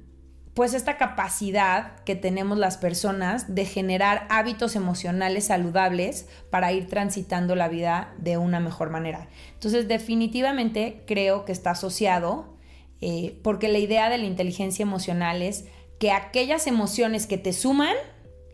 pues 0.55 0.73
esta 0.75 0.97
capacidad 0.97 2.01
que 2.05 2.17
tenemos 2.17 2.59
las 2.59 2.79
personas 2.79 3.55
de 3.55 3.67
generar 3.67 4.27
hábitos 4.31 4.75
emocionales 4.75 5.47
saludables 5.47 6.29
para 6.51 6.73
ir 6.73 6.89
transitando 6.89 7.55
la 7.55 7.69
vida 7.69 8.15
de 8.19 8.39
una 8.39 8.59
mejor 8.59 8.91
manera. 8.91 9.29
Entonces, 9.53 9.87
definitivamente 9.87 11.03
creo 11.07 11.45
que 11.45 11.53
está 11.53 11.73
asociado, 11.73 12.57
eh, 13.03 13.39
porque 13.43 13.69
la 13.69 13.79
idea 13.79 14.09
de 14.09 14.19
la 14.19 14.25
inteligencia 14.25 14.83
emocional 14.83 15.43
es 15.43 15.67
que 15.99 16.11
aquellas 16.11 16.67
emociones 16.67 17.27
que 17.27 17.37
te 17.37 17.53
suman, 17.53 17.95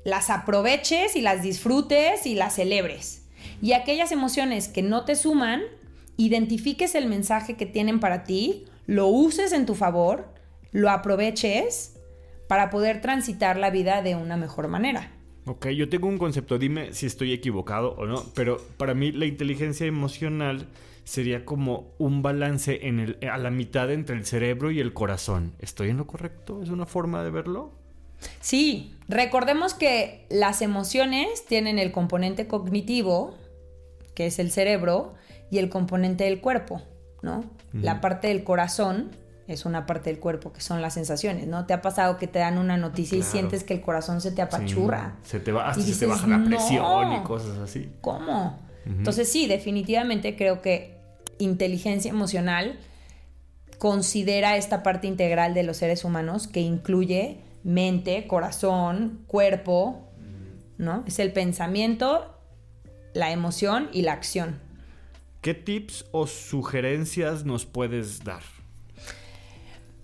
las 0.04 0.30
aproveches 0.30 1.14
y 1.14 1.20
las 1.20 1.42
disfrutes 1.42 2.26
y 2.26 2.34
las 2.34 2.54
celebres. 2.54 3.25
Y 3.62 3.72
aquellas 3.72 4.12
emociones 4.12 4.68
que 4.68 4.82
no 4.82 5.04
te 5.04 5.16
suman, 5.16 5.62
identifiques 6.16 6.94
el 6.94 7.06
mensaje 7.06 7.56
que 7.56 7.66
tienen 7.66 8.00
para 8.00 8.24
ti, 8.24 8.64
lo 8.86 9.08
uses 9.08 9.52
en 9.52 9.66
tu 9.66 9.74
favor, 9.74 10.28
lo 10.72 10.90
aproveches 10.90 11.94
para 12.48 12.70
poder 12.70 13.00
transitar 13.00 13.56
la 13.56 13.70
vida 13.70 14.02
de 14.02 14.14
una 14.14 14.36
mejor 14.36 14.68
manera. 14.68 15.12
Ok, 15.46 15.68
yo 15.68 15.88
tengo 15.88 16.08
un 16.08 16.18
concepto, 16.18 16.58
dime 16.58 16.92
si 16.92 17.06
estoy 17.06 17.32
equivocado 17.32 17.94
o 17.96 18.06
no, 18.06 18.24
pero 18.34 18.58
para 18.76 18.94
mí 18.94 19.12
la 19.12 19.26
inteligencia 19.26 19.86
emocional 19.86 20.66
sería 21.04 21.44
como 21.44 21.94
un 21.98 22.20
balance 22.20 22.80
a 23.30 23.38
la 23.38 23.50
mitad 23.50 23.92
entre 23.92 24.16
el 24.16 24.26
cerebro 24.26 24.72
y 24.72 24.80
el 24.80 24.92
corazón. 24.92 25.54
¿Estoy 25.60 25.90
en 25.90 25.98
lo 25.98 26.06
correcto? 26.08 26.62
¿Es 26.62 26.68
una 26.68 26.84
forma 26.84 27.22
de 27.22 27.30
verlo? 27.30 27.72
Sí, 28.40 28.94
recordemos 29.08 29.74
que 29.74 30.26
las 30.30 30.62
emociones 30.62 31.44
tienen 31.46 31.78
el 31.78 31.92
componente 31.92 32.46
cognitivo, 32.46 33.34
que 34.14 34.26
es 34.26 34.38
el 34.38 34.50
cerebro, 34.50 35.14
y 35.50 35.58
el 35.58 35.68
componente 35.68 36.24
del 36.24 36.40
cuerpo, 36.40 36.82
¿no? 37.22 37.44
La 37.72 38.00
parte 38.00 38.28
del 38.28 38.42
corazón 38.42 39.10
es 39.48 39.64
una 39.64 39.86
parte 39.86 40.10
del 40.10 40.18
cuerpo 40.18 40.52
que 40.52 40.60
son 40.60 40.82
las 40.82 40.94
sensaciones, 40.94 41.46
¿no? 41.46 41.66
¿Te 41.66 41.74
ha 41.74 41.82
pasado 41.82 42.16
que 42.16 42.26
te 42.26 42.38
dan 42.38 42.58
una 42.58 42.76
noticia 42.76 43.18
y 43.18 43.22
sientes 43.22 43.64
que 43.64 43.74
el 43.74 43.80
corazón 43.80 44.20
se 44.20 44.32
te 44.32 44.42
apachurra? 44.42 45.16
se 45.22 45.40
te 45.40 45.52
va, 45.52 45.72
se 45.74 45.94
te 45.94 46.06
baja 46.06 46.26
la 46.26 46.44
presión 46.44 47.12
y 47.12 47.20
cosas 47.20 47.58
así. 47.58 47.90
¿Cómo? 48.00 48.58
Entonces 48.86 49.30
sí, 49.30 49.46
definitivamente 49.46 50.36
creo 50.36 50.62
que 50.62 50.96
inteligencia 51.38 52.08
emocional 52.08 52.78
considera 53.78 54.56
esta 54.56 54.82
parte 54.82 55.06
integral 55.06 55.54
de 55.54 55.64
los 55.64 55.76
seres 55.76 56.04
humanos 56.04 56.46
que 56.46 56.60
incluye 56.60 57.40
mente, 57.66 58.26
corazón, 58.26 59.24
cuerpo, 59.26 60.08
¿no? 60.78 61.04
Es 61.06 61.18
el 61.18 61.32
pensamiento, 61.32 62.38
la 63.12 63.30
emoción 63.32 63.88
y 63.92 64.02
la 64.02 64.12
acción. 64.12 64.60
¿Qué 65.40 65.54
tips 65.54 66.06
o 66.12 66.26
sugerencias 66.26 67.44
nos 67.44 67.66
puedes 67.66 68.24
dar? 68.24 68.42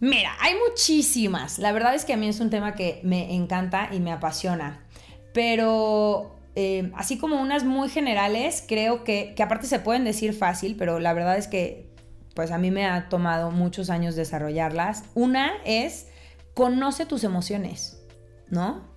Mira, 0.00 0.32
hay 0.40 0.54
muchísimas. 0.68 1.58
La 1.58 1.72
verdad 1.72 1.94
es 1.94 2.04
que 2.04 2.12
a 2.12 2.16
mí 2.16 2.28
es 2.28 2.40
un 2.40 2.50
tema 2.50 2.74
que 2.74 3.00
me 3.04 3.34
encanta 3.34 3.88
y 3.92 4.00
me 4.00 4.12
apasiona. 4.12 4.84
Pero 5.32 6.32
Em, 6.54 6.92
así 6.96 7.16
como 7.16 7.40
unas 7.40 7.64
muy 7.64 7.88
generales, 7.88 8.62
creo 8.66 9.04
que, 9.04 9.32
que 9.34 9.42
aparte 9.42 9.66
se 9.66 9.78
pueden 9.78 10.04
decir 10.04 10.34
fácil, 10.34 10.76
pero 10.76 10.98
la 10.98 11.14
verdad 11.14 11.38
es 11.38 11.48
que 11.48 11.90
pues 12.34 12.50
a 12.50 12.58
mí 12.58 12.70
me 12.70 12.86
ha 12.86 13.08
tomado 13.08 13.50
muchos 13.50 13.90
años 13.90 14.16
desarrollarlas. 14.16 15.04
Una 15.14 15.52
es, 15.64 16.08
conoce 16.54 17.06
tus 17.06 17.24
emociones, 17.24 18.02
¿no? 18.48 18.90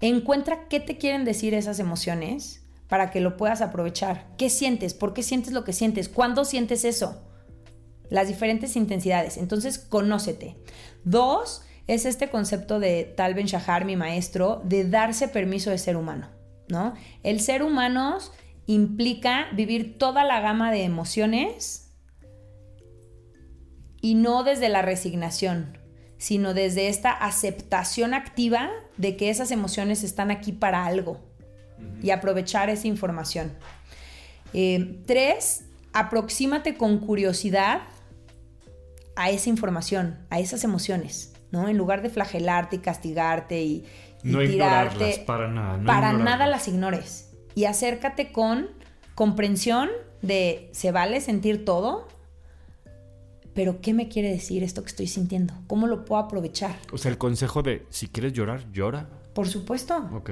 Encuentra 0.00 0.68
qué 0.68 0.80
te 0.80 0.96
quieren 0.96 1.24
decir 1.24 1.54
esas 1.54 1.78
emociones 1.78 2.64
para 2.88 3.10
que 3.10 3.20
lo 3.20 3.36
puedas 3.36 3.60
aprovechar. 3.60 4.26
¿Qué 4.36 4.50
sientes? 4.50 4.94
¿Por 4.94 5.14
qué 5.14 5.22
sientes 5.22 5.52
lo 5.52 5.64
que 5.64 5.72
sientes? 5.72 6.08
¿Cuándo 6.08 6.44
sientes 6.44 6.84
eso? 6.84 7.22
Las 8.08 8.28
diferentes 8.28 8.74
intensidades. 8.76 9.36
Entonces, 9.36 9.78
conócete. 9.78 10.56
Dos, 11.04 11.62
es 11.86 12.06
este 12.06 12.30
concepto 12.30 12.80
de 12.80 13.04
Tal 13.16 13.34
Ben 13.34 13.46
Shahar, 13.46 13.84
mi 13.84 13.96
maestro, 13.96 14.62
de 14.64 14.88
darse 14.88 15.28
permiso 15.28 15.70
de 15.70 15.78
ser 15.78 15.96
humano. 15.96 16.28
¿no? 16.70 16.94
El 17.22 17.40
ser 17.40 17.62
humano 17.62 18.18
implica 18.66 19.48
vivir 19.52 19.98
toda 19.98 20.24
la 20.24 20.40
gama 20.40 20.70
de 20.70 20.84
emociones 20.84 21.92
y 24.00 24.14
no 24.14 24.44
desde 24.44 24.68
la 24.68 24.82
resignación, 24.82 25.79
sino 26.20 26.52
desde 26.52 26.88
esta 26.88 27.12
aceptación 27.12 28.12
activa 28.12 28.68
de 28.98 29.16
que 29.16 29.30
esas 29.30 29.50
emociones 29.50 30.04
están 30.04 30.30
aquí 30.30 30.52
para 30.52 30.84
algo 30.84 31.18
y 32.02 32.10
aprovechar 32.10 32.68
esa 32.68 32.86
información. 32.88 33.52
Eh, 34.52 35.00
tres, 35.06 35.64
aproxímate 35.94 36.76
con 36.76 36.98
curiosidad 36.98 37.80
a 39.16 39.30
esa 39.30 39.48
información, 39.48 40.18
a 40.28 40.40
esas 40.40 40.62
emociones, 40.62 41.32
¿no? 41.52 41.70
En 41.70 41.78
lugar 41.78 42.02
de 42.02 42.10
flagelarte 42.10 42.76
y 42.76 42.78
castigarte 42.80 43.62
y, 43.62 43.86
no 44.22 44.40
tirarte. 44.40 45.24
para 45.26 45.48
nada. 45.48 45.82
para 45.86 46.12
nada 46.12 46.46
las 46.46 46.68
ignores. 46.68 47.30
Y 47.54 47.64
acércate 47.64 48.30
con 48.30 48.68
comprensión 49.14 49.88
de 50.20 50.68
se 50.72 50.92
vale 50.92 51.22
sentir 51.22 51.64
todo, 51.64 52.08
pero 53.54 53.80
¿qué 53.80 53.92
me 53.94 54.08
quiere 54.08 54.30
decir 54.30 54.62
esto 54.62 54.82
que 54.82 54.88
estoy 54.88 55.06
sintiendo? 55.06 55.54
¿Cómo 55.66 55.86
lo 55.86 56.04
puedo 56.04 56.22
aprovechar? 56.22 56.76
O 56.92 56.98
sea, 56.98 57.10
el 57.10 57.18
consejo 57.18 57.62
de 57.62 57.86
si 57.90 58.08
quieres 58.08 58.32
llorar, 58.32 58.70
llora. 58.72 59.08
Por 59.34 59.48
supuesto. 59.48 60.08
Ok. 60.14 60.30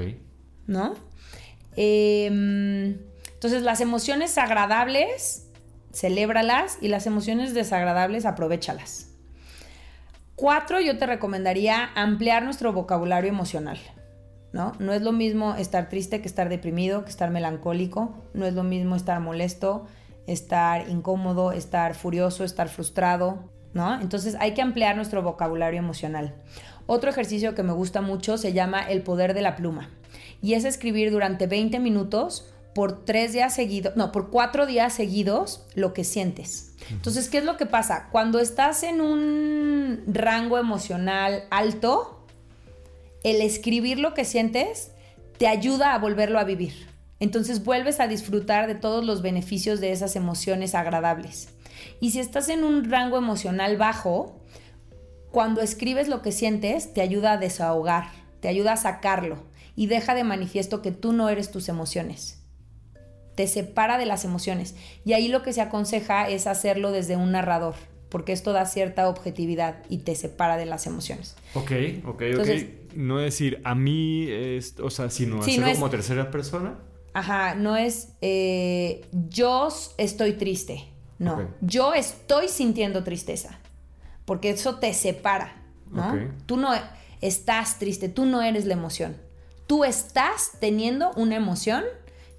¿No? 0.67 0.95
Em, 1.77 2.99
entonces, 3.35 3.63
las 3.63 3.81
emociones 3.81 4.39
agradables, 4.39 5.49
celébralas 5.93 6.79
y 6.81 6.89
las 6.89 7.07
emociones 7.07 7.55
desagradables, 7.55 8.27
aprovechalas. 8.27 9.11
Cuatro, 10.35 10.81
yo 10.81 10.99
te 10.99 11.07
recomendaría 11.07 11.91
ampliar 11.95 12.45
nuestro 12.45 12.73
vocabulario 12.73 13.31
emocional. 13.31 13.79
¿no? 14.53 14.73
No 14.79 14.93
es 14.93 15.03
lo 15.03 15.13
mismo 15.13 15.55
estar 15.55 15.89
triste 15.89 16.21
que 16.21 16.29
estar 16.29 16.49
deprimido, 16.49 17.05
que 17.05 17.11
estar 17.11 17.31
melancólico. 17.31 18.15
No 18.35 18.47
es 18.47 18.55
lo 18.55 18.63
mismo 18.63 18.97
estar 18.97 19.21
molesto, 19.21 19.87
estar 20.29 20.89
incómodo, 20.89 21.53
estar 21.53 21.95
furioso, 21.95 22.45
estar 22.45 22.69
frustrado, 22.69 23.51
¿no? 23.73 24.01
Entonces 24.01 24.37
hay 24.39 24.55
que 24.55 24.63
ampliar 24.63 24.95
nuestro 24.95 25.23
vocabulario 25.23 25.79
emocional. 25.79 26.35
Otro 26.87 27.11
ejercicio 27.11 27.55
que 27.55 27.63
me 27.63 27.73
gusta 27.73 28.01
mucho 28.01 28.39
se 28.39 28.53
llama 28.53 28.83
el 28.83 29.03
poder 29.03 29.35
de 29.35 29.43
la 29.43 29.57
pluma 29.57 29.91
y 30.41 30.55
es 30.55 30.65
escribir 30.65 31.11
durante 31.11 31.47
20 31.47 31.81
minutos 31.81 32.53
por 32.75 33.05
tres 33.05 33.33
días 33.33 33.55
seguidos, 33.55 33.97
no, 33.97 34.13
por 34.13 34.31
cuatro 34.31 34.67
días 34.67 34.93
seguidos 34.93 35.67
lo 35.75 35.93
que 35.93 36.05
sientes. 36.05 36.75
Entonces, 36.91 37.29
¿qué 37.29 37.39
es 37.39 37.45
lo 37.45 37.57
que 37.57 37.67
pasa? 37.67 38.09
Cuando 38.13 38.39
estás 38.39 38.83
en 38.83 39.01
un 39.01 40.05
rango 40.07 40.59
emocional 40.59 41.45
alto, 41.51 42.25
el 43.25 43.41
escribir 43.41 43.99
lo 43.99 44.15
que 44.15 44.25
sientes 44.25 44.93
te 45.39 45.49
ayuda 45.49 45.95
a 45.95 45.99
volverlo 45.99 46.39
a 46.39 46.45
vivir. 46.45 46.87
Entonces 47.21 47.65
vuelves 47.65 48.01
a 48.01 48.07
disfrutar 48.07 48.67
de 48.67 48.75
todos 48.75 49.05
los 49.05 49.23
beneficios 49.23 49.81
de 49.81 49.93
esas 49.93 50.17
emociones 50.17 50.75
agradables. 50.75 51.49
Y 52.01 52.13
si 52.13 52.21
estás 52.21 52.49
en 52.49 52.65
un 52.65 52.91
rango 52.91 53.19
emocional 53.19 53.77
bajo, 53.77 54.41
cuando 55.31 55.61
escribes 55.61 56.09
lo 56.09 56.23
que 56.23 56.33
sientes, 56.33 56.95
te 56.95 57.01
ayuda 57.01 57.33
a 57.33 57.39
desahogar, 57.39 58.11
te 58.41 58.49
ayuda 58.49 58.75
a 58.75 58.77
sacarlo 58.77 59.45
y 59.77 59.87
deja 59.87 60.15
de 60.15 60.25
manifiesto 60.25 60.83
que 60.83 60.91
tú 60.91 61.13
no 61.13 61.29
eres 61.29 61.51
tus 61.51 61.69
emociones. 61.69 62.43
Te 63.35 63.47
separa 63.47 63.99
de 63.99 64.07
las 64.07 64.25
emociones. 64.25 64.75
Y 65.05 65.13
ahí 65.13 65.29
lo 65.29 65.43
que 65.43 65.53
se 65.53 65.61
aconseja 65.61 66.29
es 66.29 66.47
hacerlo 66.47 66.91
desde 66.91 67.17
un 67.17 67.31
narrador, 67.31 67.75
porque 68.09 68.33
esto 68.33 68.53
da 68.53 68.67
cierta 68.67 69.09
objetividad 69.09 69.77
y 69.89 69.99
te 69.99 70.17
separa 70.17 70.57
de 70.57 70.67
las 70.67 70.87
emociones. 70.87 71.37
Ok, 71.55 71.71
ok, 72.05 72.23
ok. 72.41 72.49
No 72.97 73.19
decir 73.19 73.61
a 73.65 73.75
mí, 73.75 74.29
o 74.83 74.91
sea, 74.91 75.11
sino 75.11 75.41
hacerlo 75.41 75.73
como 75.75 75.91
tercera 75.91 76.31
persona. 76.31 76.79
Ajá, 77.19 77.55
no 77.55 77.77
es 77.77 78.11
eh, 78.21 79.07
yo 79.29 79.69
estoy 79.97 80.33
triste. 80.35 80.89
No, 81.19 81.49
yo 81.61 81.95
estoy 81.95 82.49
sintiendo 82.49 83.03
tristeza. 83.03 83.59
Porque 84.25 84.51
eso 84.51 84.77
te 84.77 84.93
separa, 84.95 85.63
¿no? 85.91 86.15
Tú 86.47 86.57
no 86.57 86.71
estás 87.21 87.79
triste, 87.79 88.09
tú 88.09 88.25
no 88.27 88.43
eres 88.43 88.67
la 88.67 88.75
emoción 88.75 89.17
tú 89.69 89.85
estás 89.85 90.53
teniendo 90.59 91.13
una 91.13 91.37
emoción 91.37 91.85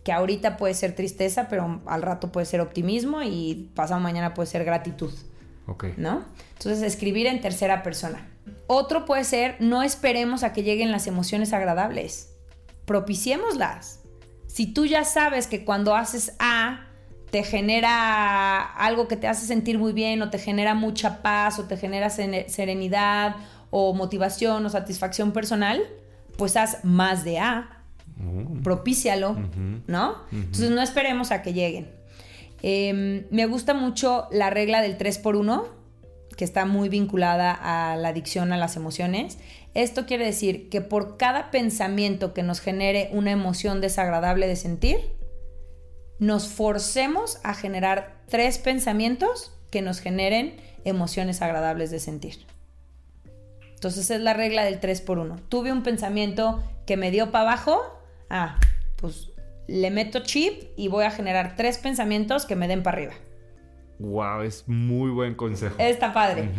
que 0.04 0.12
ahorita 0.12 0.58
puede 0.58 0.74
ser 0.74 0.96
tristeza, 0.96 1.48
pero 1.48 1.82
al 1.86 2.02
rato 2.02 2.32
puede 2.32 2.46
ser 2.46 2.60
optimismo 2.60 3.22
y 3.22 3.72
pasado 3.76 4.02
mañana 4.02 4.34
puede 4.34 4.48
ser 4.48 4.66
gratitud. 4.66 5.14
Ok. 5.68 5.86
¿No? 5.98 6.26
Entonces, 6.58 6.82
escribir 6.82 7.28
en 7.28 7.40
tercera 7.40 7.84
persona. 7.84 8.28
Otro 8.66 9.06
puede 9.06 9.24
ser, 9.24 9.56
no 9.60 9.84
esperemos 9.84 10.44
a 10.44 10.52
que 10.52 10.64
lleguen 10.64 10.92
las 10.92 11.06
emociones 11.06 11.54
agradables. 11.54 12.34
Propiciémoslas. 12.86 13.99
Si 14.50 14.66
tú 14.66 14.88
ya 14.88 15.06
sabes 15.06 15.46
que 15.46 15.64
cuando 15.64 15.96
haces 15.96 16.34
A, 16.40 16.88
te 17.30 17.44
genera 17.44 18.64
algo 18.64 19.08
que 19.08 19.16
te 19.16 19.28
hace 19.28 19.46
sentir 19.46 19.78
muy 19.78 19.94
bien 19.94 20.24
o 20.24 20.32
te 20.32 20.40
genera 20.40 20.74
mucha 20.74 21.22
paz 21.22 21.60
o 21.60 21.66
te 21.66 21.78
genera 21.78 22.10
serenidad 22.10 23.36
o 23.70 23.94
motivación 23.94 24.66
o 24.66 24.70
satisfacción 24.70 25.34
personal, 25.34 25.80
pues 26.36 26.58
haz 26.58 26.84
más 26.84 27.24
de 27.24 27.38
A, 27.38 27.84
mm. 28.18 28.64
propícialo, 28.64 29.38
¿no? 29.86 30.16
Entonces 30.32 30.72
no 30.72 30.82
esperemos 30.82 31.30
a 31.30 31.44
que 31.44 31.54
lleguen. 31.54 31.92
Em, 32.64 33.26
me 33.30 33.46
gusta 33.46 33.76
mucho 33.76 34.28
la 34.32 34.50
regla 34.50 34.82
del 34.82 34.98
3 34.98 35.20
por 35.20 35.36
1 35.36 35.80
que 36.40 36.46
está 36.46 36.66
muy 36.66 36.88
vinculada 36.88 37.52
a 37.52 37.98
la 37.98 38.08
adicción 38.08 38.54
a 38.54 38.58
las 38.58 38.78
emociones. 38.78 39.40
Esto 39.74 40.06
quiere 40.06 40.26
decir 40.26 40.70
que 40.70 40.82
por 40.82 41.18
cada 41.18 41.52
pensamiento 41.52 42.34
que 42.34 42.44
nos 42.44 42.60
genere 42.60 43.10
una 43.14 43.32
emoción 43.32 43.82
desagradable 43.82 44.48
de 44.48 44.56
sentir, 44.56 44.98
nos 46.18 46.48
forcemos 46.48 47.40
a 47.44 47.54
generar 47.54 48.18
tres 48.28 48.58
pensamientos 48.58 49.54
que 49.72 49.82
nos 49.82 50.00
generen 50.00 50.58
emociones 50.84 51.42
agradables 51.42 51.92
de 51.92 52.00
sentir. 52.00 52.46
Entonces 53.74 54.10
es 54.10 54.20
la 54.20 54.34
regla 54.34 54.66
del 54.66 54.80
3 54.80 55.02
por 55.02 55.20
1. 55.20 55.38
Tuve 55.48 55.72
un 55.72 55.84
pensamiento 55.84 56.62
que 56.86 56.98
me 56.98 57.12
dio 57.12 57.32
para 57.32 57.52
abajo, 57.52 57.82
ah, 58.30 58.60
pues 58.98 59.30
le 59.68 59.92
meto 59.92 60.20
chip 60.20 60.64
y 60.76 60.88
voy 60.90 61.06
a 61.06 61.12
generar 61.12 61.56
tres 61.56 61.78
pensamientos 61.78 62.46
que 62.46 62.56
me 62.56 62.68
den 62.68 62.84
para 62.84 62.98
arriba. 62.98 63.14
Wow, 64.00 64.42
es 64.42 64.68
muy 64.68 65.12
buen 65.12 65.36
consejo. 65.36 65.76
Está 65.78 66.14
padre. 66.14 66.50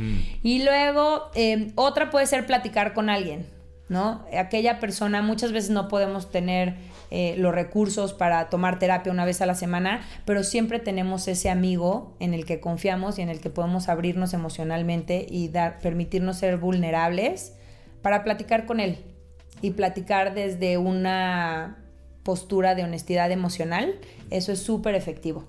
Y 0.43 0.63
luego, 0.63 1.31
eh, 1.35 1.73
otra 1.75 2.11
puede 2.11 2.27
ser 2.27 2.47
platicar 2.47 2.93
con 2.93 3.11
alguien. 3.11 3.47
¿no? 3.91 4.25
Aquella 4.39 4.79
persona, 4.79 5.21
muchas 5.21 5.51
veces 5.51 5.71
no 5.71 5.89
podemos 5.89 6.31
tener 6.31 6.77
eh, 7.11 7.35
los 7.39 7.53
recursos 7.53 8.15
para 8.15 8.49
tomar 8.49 8.79
terapia 8.79 9.11
una 9.11 9.25
vez 9.25 9.41
a 9.41 9.47
la 9.47 9.57
semana, 9.57 10.01
pero 10.25 10.45
siempre 10.45 10.79
tenemos 10.79 11.27
ese 11.27 11.51
amigo 11.51 12.17
en 12.21 12.33
el 12.33 12.45
que 12.45 12.61
confiamos 12.61 13.19
y 13.19 13.23
en 13.23 13.31
el 13.31 13.41
que 13.41 13.51
podemos 13.51 13.89
abrirnos 13.89 14.33
emocionalmente 14.33 15.27
y 15.29 15.49
dar, 15.49 15.81
permitirnos 15.81 16.39
ser 16.39 16.57
vulnerables 16.57 17.55
para 18.01 18.23
platicar 18.23 18.65
con 18.65 18.79
él 18.79 18.99
y 19.61 19.73
platicar 19.73 20.35
desde 20.35 20.79
una 20.79 21.79
postura 22.23 22.77
de 22.77 22.85
honestidad 22.85 23.33
emocional. 23.33 23.99
Eso 24.31 24.53
es 24.53 24.63
súper 24.63 24.95
efectivo. 24.95 25.47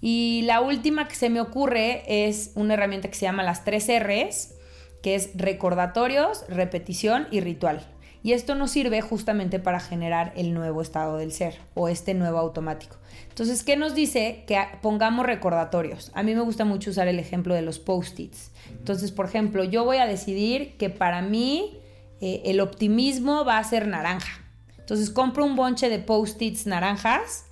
Y 0.00 0.42
la 0.46 0.60
última 0.60 1.08
que 1.08 1.14
se 1.14 1.30
me 1.30 1.40
ocurre 1.40 2.02
es 2.06 2.52
una 2.54 2.74
herramienta 2.74 3.08
que 3.08 3.14
se 3.14 3.26
llama 3.26 3.42
las 3.42 3.64
tres 3.64 3.88
R's 3.88 4.54
que 5.02 5.14
es 5.14 5.30
recordatorios, 5.34 6.44
repetición 6.48 7.26
y 7.30 7.40
ritual. 7.40 7.86
Y 8.22 8.32
esto 8.32 8.54
nos 8.54 8.70
sirve 8.70 9.00
justamente 9.00 9.58
para 9.58 9.80
generar 9.80 10.34
el 10.36 10.52
nuevo 10.52 10.82
estado 10.82 11.16
del 11.16 11.32
ser 11.32 11.58
o 11.72 11.88
este 11.88 12.12
nuevo 12.12 12.38
automático. 12.38 12.96
Entonces, 13.30 13.62
¿qué 13.62 13.76
nos 13.76 13.94
dice? 13.94 14.44
Que 14.46 14.62
pongamos 14.82 15.24
recordatorios. 15.24 16.10
A 16.14 16.22
mí 16.22 16.34
me 16.34 16.42
gusta 16.42 16.66
mucho 16.66 16.90
usar 16.90 17.08
el 17.08 17.18
ejemplo 17.18 17.54
de 17.54 17.62
los 17.62 17.78
post-its. 17.78 18.50
Entonces, 18.70 19.10
por 19.10 19.24
ejemplo, 19.24 19.64
yo 19.64 19.84
voy 19.84 19.96
a 19.96 20.06
decidir 20.06 20.76
que 20.76 20.90
para 20.90 21.22
mí 21.22 21.78
eh, 22.20 22.42
el 22.44 22.60
optimismo 22.60 23.46
va 23.46 23.56
a 23.56 23.64
ser 23.64 23.88
naranja. 23.88 24.44
Entonces, 24.78 25.08
compro 25.08 25.46
un 25.46 25.56
bonche 25.56 25.88
de 25.88 25.98
post-its 25.98 26.66
naranjas 26.66 27.46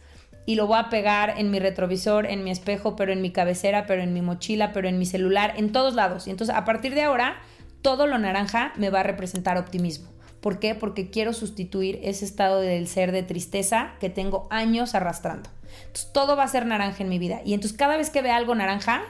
y 0.48 0.54
lo 0.54 0.66
voy 0.66 0.78
a 0.78 0.88
pegar 0.88 1.34
en 1.37 1.50
mi 1.50 1.58
retrovisor, 1.58 2.24
en 2.24 2.42
mi 2.42 2.50
espejo, 2.50 2.96
pero 2.96 3.12
en 3.12 3.20
mi 3.20 3.32
cabecera, 3.32 3.84
pero 3.84 4.00
en 4.00 4.14
mi 4.14 4.22
mochila, 4.22 4.72
pero 4.72 4.88
en 4.88 4.98
mi 4.98 5.04
celular, 5.04 5.52
en 5.58 5.72
todos 5.72 5.94
lados. 5.94 6.26
Y 6.26 6.30
entonces 6.30 6.56
a 6.56 6.64
partir 6.64 6.94
de 6.94 7.02
ahora, 7.02 7.37
todo 7.82 8.06
lo 8.06 8.16
naranja 8.16 8.72
me 8.76 8.88
va 8.88 9.00
a 9.00 9.02
representar 9.02 9.58
optimismo. 9.58 10.08
¿Por 10.40 10.58
qué? 10.58 10.74
Porque 10.74 11.11
quiero 11.11 11.34
sustituir 11.34 12.00
ese 12.02 12.24
estado 12.24 12.61
del 12.61 12.88
ser 12.88 13.12
de 13.12 13.22
tristeza 13.22 13.90
que 14.00 14.08
tengo 14.08 14.46
años 14.48 14.94
arrastrando. 14.94 15.50
Entonces 15.80 16.11
todo 16.14 16.34
va 16.34 16.44
a 16.44 16.48
ser 16.48 16.64
naranja 16.64 17.02
en 17.02 17.11
mi 17.11 17.18
vida. 17.18 17.42
Y 17.44 17.52
entonces 17.52 17.76
cada 17.76 17.98
vez 17.98 18.08
que 18.08 18.22
vea 18.22 18.37
algo 18.37 18.54
naranja, 18.54 19.02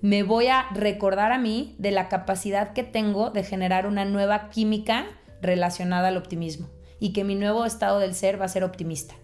me 0.00 0.22
voy 0.22 0.46
a 0.46 0.66
recordar 0.74 1.32
a 1.32 1.38
mí 1.38 1.74
de 1.78 1.90
la 1.90 2.08
capacidad 2.08 2.72
que 2.72 2.84
tengo 2.84 3.30
de 3.30 3.42
generar 3.42 3.88
una 3.88 4.04
nueva 4.04 4.48
química 4.48 5.06
relacionada 5.42 6.06
al 6.06 6.18
optimismo. 6.18 6.68
Y 7.00 7.12
que 7.12 7.24
mi 7.24 7.34
nuevo 7.34 7.66
estado 7.66 7.98
del 7.98 8.14
ser 8.14 8.40
va 8.40 8.44
a 8.44 8.48
ser 8.48 8.62
optimista. 8.62 9.16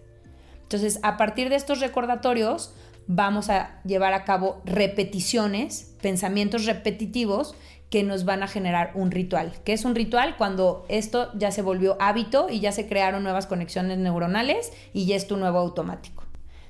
Entonces, 0.71 0.99
a 1.03 1.17
partir 1.17 1.49
de 1.49 1.57
estos 1.57 1.81
recordatorios, 1.81 2.73
vamos 3.05 3.49
a 3.49 3.81
llevar 3.83 4.13
a 4.13 4.23
cabo 4.23 4.61
repeticiones, 4.63 5.97
pensamientos 6.01 6.65
repetitivos 6.65 7.55
que 7.89 8.03
nos 8.03 8.23
van 8.23 8.41
a 8.41 8.47
generar 8.47 8.93
un 8.95 9.11
ritual. 9.11 9.51
¿Qué 9.65 9.73
es 9.73 9.83
un 9.83 9.95
ritual? 9.95 10.37
Cuando 10.37 10.85
esto 10.87 11.29
ya 11.37 11.51
se 11.51 11.61
volvió 11.61 11.97
hábito 11.99 12.47
y 12.49 12.61
ya 12.61 12.71
se 12.71 12.87
crearon 12.87 13.21
nuevas 13.23 13.47
conexiones 13.47 13.97
neuronales 13.97 14.71
y 14.93 15.07
ya 15.07 15.17
es 15.17 15.27
tu 15.27 15.35
nuevo 15.35 15.59
automático. 15.59 16.23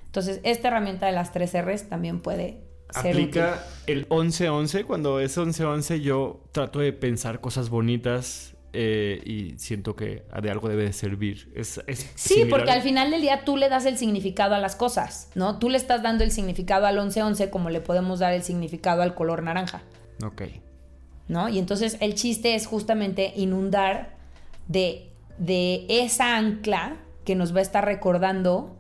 Entonces, 0.07 0.39
esta 0.41 0.69
herramienta 0.69 1.05
de 1.05 1.11
las 1.11 1.31
tres 1.31 1.53
R's 1.53 1.87
también 1.87 2.21
puede 2.21 2.63
ser 2.89 3.11
Aplica 3.11 3.63
el 3.85 4.09
11-11. 4.09 4.83
Cuando 4.83 5.19
es 5.19 5.37
11-11 5.37 6.01
yo 6.01 6.41
trato 6.51 6.79
de 6.79 6.91
pensar 6.91 7.39
cosas 7.39 7.69
bonitas 7.69 8.55
eh, 8.73 9.21
y 9.25 9.57
siento 9.57 9.95
que 9.95 10.23
de 10.41 10.49
algo 10.49 10.69
debe 10.69 10.84
de 10.84 10.93
servir. 10.93 11.51
Es, 11.55 11.81
sí, 12.15 12.45
porque 12.49 12.71
al 12.71 12.81
final 12.81 13.12
del 13.12 13.21
día 13.21 13.43
tú 13.43 13.57
le 13.57 13.67
das 13.67 13.86
el 13.86 13.97
significado 13.97 14.55
a 14.55 14.60
las 14.60 14.75
cosas, 14.75 15.29
¿no? 15.36 15.60
Tú 15.60 15.69
le 15.69 15.77
estás 15.77 16.01
dando 16.01 16.23
el 16.23 16.31
significado 16.31 16.86
al 16.86 16.97
11-11 16.97 17.49
como 17.49 17.69
le 17.69 17.81
podemos 17.81 18.19
dar 18.19 18.34
el 18.34 18.43
significado 18.43 19.01
al 19.01 19.13
color 19.13 19.43
naranja. 19.43 19.81
Ok. 20.23 20.43
¿No? 21.27 21.49
Y 21.49 21.60
entonces 21.60 21.97
el 21.99 22.15
chiste 22.15 22.55
es 22.55 22.65
justamente 22.65 23.34
inundar 23.36 24.15
de, 24.67 25.10
de 25.38 25.86
esa 25.89 26.38
ancla 26.38 26.97
que 27.25 27.36
nos 27.36 27.53
va 27.53 27.60
a 27.60 27.63
estar 27.63 27.86
recordando 27.86 28.77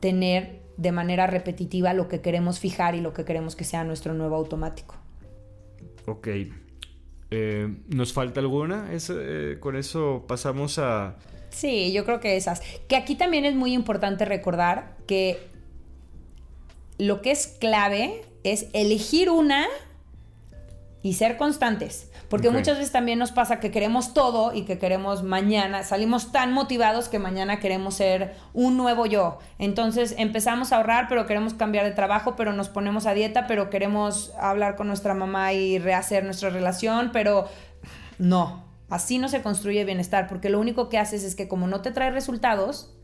tener 0.00 0.60
de 0.76 0.92
manera 0.92 1.26
repetitiva 1.26 1.92
lo 1.92 2.08
que 2.08 2.20
queremos 2.20 2.58
fijar 2.58 2.94
y 2.94 3.00
lo 3.00 3.12
que 3.12 3.24
queremos 3.24 3.56
que 3.56 3.64
sea 3.64 3.84
nuestro 3.84 4.14
nuevo 4.14 4.36
automático. 4.36 4.96
Ok. 6.06 6.28
Eh, 7.36 7.68
¿Nos 7.88 8.12
falta 8.12 8.38
alguna? 8.38 8.88
Eh, 8.92 9.56
con 9.58 9.74
eso 9.74 10.24
pasamos 10.28 10.78
a... 10.78 11.16
Sí, 11.50 11.92
yo 11.92 12.04
creo 12.04 12.20
que 12.20 12.36
esas. 12.36 12.62
Que 12.86 12.94
aquí 12.94 13.16
también 13.16 13.44
es 13.44 13.56
muy 13.56 13.72
importante 13.72 14.24
recordar 14.24 14.96
que 15.08 15.38
lo 16.98 17.22
que 17.22 17.32
es 17.32 17.48
clave 17.48 18.22
es 18.44 18.68
elegir 18.72 19.30
una 19.30 19.66
y 21.04 21.12
ser 21.12 21.36
constantes. 21.36 22.10
Porque 22.30 22.48
muchas 22.48 22.78
veces 22.78 22.90
también 22.90 23.18
nos 23.18 23.30
pasa 23.30 23.60
que 23.60 23.70
queremos 23.70 24.14
todo 24.14 24.54
y 24.54 24.62
que 24.62 24.78
queremos 24.78 25.22
mañana, 25.22 25.82
salimos 25.82 26.32
tan 26.32 26.54
motivados 26.54 27.10
que 27.10 27.18
mañana 27.18 27.60
queremos 27.60 27.96
ser 27.96 28.34
un 28.54 28.78
nuevo 28.78 29.04
yo. 29.04 29.38
Entonces 29.58 30.14
empezamos 30.16 30.72
a 30.72 30.76
ahorrar, 30.76 31.06
pero 31.10 31.26
queremos 31.26 31.52
cambiar 31.52 31.84
de 31.84 31.90
trabajo, 31.90 32.36
pero 32.36 32.54
nos 32.54 32.70
ponemos 32.70 33.04
a 33.04 33.12
dieta, 33.12 33.46
pero 33.46 33.68
queremos 33.68 34.32
hablar 34.40 34.76
con 34.76 34.86
nuestra 34.86 35.12
mamá 35.12 35.52
y 35.52 35.78
rehacer 35.78 36.24
nuestra 36.24 36.48
relación, 36.48 37.10
pero 37.12 37.48
no, 38.18 38.64
así 38.88 39.18
no 39.18 39.28
se 39.28 39.42
construye 39.42 39.84
bienestar, 39.84 40.26
porque 40.26 40.48
lo 40.48 40.58
único 40.58 40.88
que 40.88 40.96
haces 40.96 41.22
es 41.22 41.34
que 41.34 41.48
como 41.48 41.66
no 41.66 41.82
te 41.82 41.90
trae 41.90 42.12
resultados, 42.12 42.96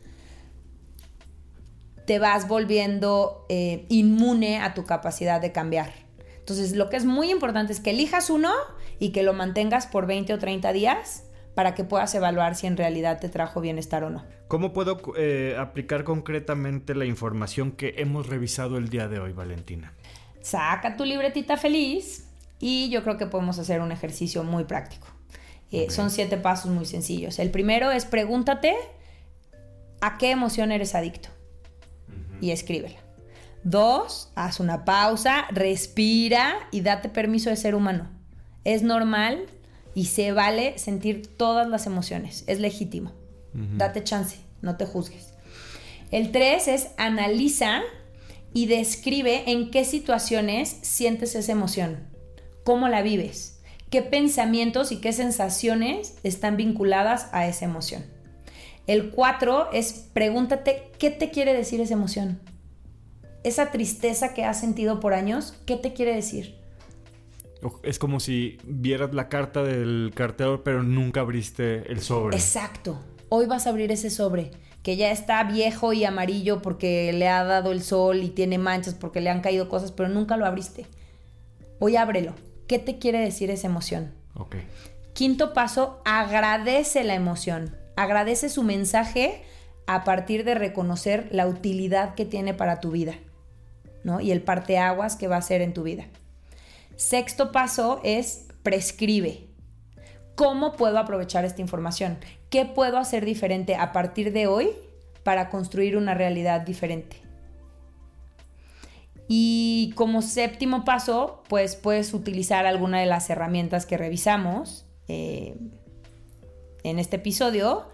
te 2.07 2.19
vas 2.19 2.49
volviendo 2.49 3.45
eh, 3.51 3.85
inmune 3.91 4.59
a 4.59 4.73
tu 4.73 4.87
capacidad 4.87 5.39
de 5.39 5.53
cambiar. 5.53 5.93
Entonces, 6.51 6.77
lo 6.77 6.91
que 6.91 6.97
es 6.97 7.05
muy 7.05 7.31
importante 7.31 7.73
es 7.73 7.79
que 7.79 7.91
elijas 7.91 8.29
uno 8.29 8.51
y 8.99 9.11
que 9.11 9.23
lo 9.23 9.33
mantengas 9.33 9.87
por 9.87 10.07
20 10.07 10.35
o 10.35 10.39
30 10.41 10.73
días 10.73 11.25
para 11.55 11.77
que 11.77 11.85
puedas 11.85 12.13
evaluar 12.17 12.57
si 12.57 12.67
en 12.67 12.77
realidad 12.77 13.21
te 13.21 13.29
trajo 13.29 13.61
bienestar 13.61 14.03
o 14.03 14.11
no. 14.11 14.25
¿Cómo 14.49 14.73
puedo 14.73 15.01
eh, 15.17 15.55
aplicar 15.57 16.03
concretamente 16.03 16.97
la 16.97 17.05
información 17.05 17.71
que 17.71 17.95
hemos 17.99 18.27
revisado 18.27 18.79
el 18.79 18.89
día 18.89 19.07
de 19.07 19.21
hoy, 19.21 19.33
Valentina? 19.33 19.93
Saca 20.41 20.97
tu 20.97 21.05
libretita 21.05 21.57
feliz 21.57 22.27
y 22.59 22.91
yo 22.91 23.05
creo 23.05 23.17
que 23.17 23.27
podemos 23.27 23.61
hacer 23.61 23.81
un 23.81 23.93
ejercicio 23.93 24.43
muy 24.43 24.65
práctico. 24.65 25.07
Eh, 25.71 25.89
son 25.91 26.11
siete 26.11 26.37
pasos 26.37 26.73
muy 26.73 26.85
sencillos. 26.85 27.39
El 27.39 27.53
primero 27.53 27.93
es 27.93 28.07
pregúntate 28.07 28.75
a 30.01 30.19
qué 30.19 30.33
emoción 30.33 30.73
eres 30.73 30.97
adicto 30.97 31.29
y 32.41 32.51
escríbela. 32.51 32.99
Dos, 33.63 34.31
haz 34.37 34.59
una 34.59 34.85
pausa, 34.85 35.45
respira 35.51 36.55
y 36.71 36.81
date 36.81 37.11
permiso 37.11 37.51
de 37.51 37.57
ser 37.57 37.75
humano. 37.75 38.09
Es 38.65 38.83
normal 38.83 39.47
y 39.95 40.07
se 40.07 40.33
vale 40.33 40.79
sentir 40.79 41.27
todas 41.37 41.69
las 41.69 41.87
emociones. 41.87 42.45
Es 42.47 42.59
legítimo. 42.59 43.13
Date 43.53 44.05
chance, 44.05 44.37
no 44.63 44.77
te 44.77 44.87
juzgues. 44.87 45.35
El 46.11 46.31
tres 46.31 46.69
es 46.69 46.91
analiza 46.97 47.81
y 48.55 48.67
describe 48.67 49.51
en 49.51 49.71
qué 49.71 49.85
situaciones 49.85 50.77
sientes 50.83 51.35
esa 51.35 51.53
emoción, 51.53 51.99
cómo 52.65 52.89
la 52.89 53.03
vives, 53.03 53.61
qué 53.91 54.03
pensamientos 54.03 54.93
y 54.93 54.97
qué 55.01 55.13
sensaciones 55.13 56.17
están 56.23 56.57
vinculadas 56.57 57.29
a 57.33 57.47
esa 57.47 57.65
emoción. 57.65 58.05
El 58.87 59.11
cuatro 59.11 59.71
es 59.73 60.09
pregúntate 60.13 60.91
qué 60.99 61.11
te 61.11 61.31
quiere 61.31 61.53
decir 61.53 61.81
esa 61.81 61.95
emoción 61.95 62.41
esa 63.45 63.71
tristeza 63.71 64.35
que 64.35 64.45
has 64.45 64.61
sentido 64.61 65.01
por 65.01 65.15
años, 65.15 65.55
¿qué 65.67 65.77
te 65.77 65.93
quiere 65.93 66.15
decir? 66.15 66.57
Es 67.83 67.99
como 67.99 68.21
si 68.21 68.59
vieras 68.65 69.15
la 69.15 69.29
carta 69.29 69.63
del 69.63 70.13
cartero, 70.15 70.65
pero 70.65 70.83
nunca 70.83 71.21
abriste 71.21 71.91
el 71.93 72.01
sobre. 72.01 72.37
Exacto. 72.37 72.99
Hoy 73.29 73.47
vas 73.47 73.67
a 73.67 73.71
abrir 73.71 73.93
ese 73.93 74.11
sobre, 74.11 74.51
que 74.83 74.97
ya 74.97 75.11
está 75.11 75.45
viejo 75.45 75.93
y 75.93 76.05
amarillo 76.05 76.63
porque 76.63 77.13
le 77.13 77.29
ha 77.29 77.45
dado 77.45 77.73
el 77.73 77.83
sol 77.83 78.23
y 78.23 78.31
tiene 78.31 78.59
manchas 78.59 78.95
porque 78.95 79.21
le 79.21 79.31
han 79.31 79.41
caído 79.41 79.69
cosas, 79.69 79.93
pero 79.93 80.09
nunca 80.09 80.37
lo 80.37 80.47
abriste. 80.47 80.87
Hoy 81.79 81.97
ábrelo. 81.97 82.35
¿Qué 82.67 82.79
te 82.79 82.99
quiere 82.99 83.21
decir 83.21 83.51
esa 83.51 83.67
emoción? 83.67 84.13
Ok. 84.35 84.57
Quinto 85.13 85.53
paso, 85.53 86.01
agradece 86.05 87.05
la 87.05 87.15
emoción. 87.15 87.77
Agradece 87.97 88.49
su 88.49 88.63
mensaje 88.63 89.43
a 89.87 90.05
partir 90.05 90.45
de 90.45 90.55
reconocer 90.55 91.29
la 91.33 91.47
utilidad 91.47 92.15
que 92.15 92.25
tiene 92.25 92.55
para 92.55 92.81
tu 92.81 92.91
vida. 92.93 93.15
¿No? 94.05 94.21
Y 94.21 94.31
el 94.31 94.43
parteaguas 94.43 95.17
que 95.17 95.29
va 95.29 95.37
a 95.37 95.43
ser 95.43 95.63
en 95.63 95.75
tu 95.75 95.83
vida. 95.83 96.07
Sexto 96.97 97.53
paso 97.53 98.01
es 98.05 98.47
prescribe. 98.63 99.47
¿Cómo 100.35 100.73
puedo 100.73 100.99
aprovechar 100.99 101.45
esta 101.45 101.61
información? 101.61 102.19
¿Qué 102.51 102.65
puedo 102.65 102.99
hacer 102.99 103.25
diferente 103.25 103.77
a 103.77 103.93
partir 103.93 104.33
de 104.33 104.47
hoy 104.47 104.71
para 105.23 105.51
construir 105.51 105.97
una 105.97 106.15
realidad 106.15 106.63
diferente? 106.63 107.17
Y 109.29 109.93
como 109.95 110.23
séptimo 110.23 110.85
paso, 110.85 111.45
pues 111.49 111.77
puedes 111.77 112.13
utilizar 112.15 112.67
alguna 112.67 113.01
de 113.01 113.07
las 113.07 113.31
herramientas 113.31 113.87
que 113.87 113.97
revisamos 113.97 114.87
eh, 115.07 115.57
en 116.83 116.99
este 116.99 117.17
episodio 117.17 117.89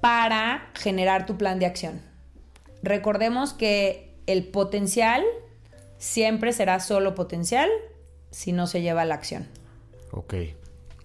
para 0.00 0.70
generar 0.74 1.26
tu 1.26 1.36
plan 1.36 1.58
de 1.58 1.66
acción. 1.66 2.00
Recordemos 2.82 3.52
que 3.52 4.05
el 4.26 4.44
potencial 4.44 5.24
siempre 5.98 6.52
será 6.52 6.80
solo 6.80 7.14
potencial 7.14 7.70
si 8.30 8.52
no 8.52 8.66
se 8.66 8.82
lleva 8.82 9.02
a 9.02 9.04
la 9.04 9.14
acción. 9.14 9.46
Ok. 10.10 10.34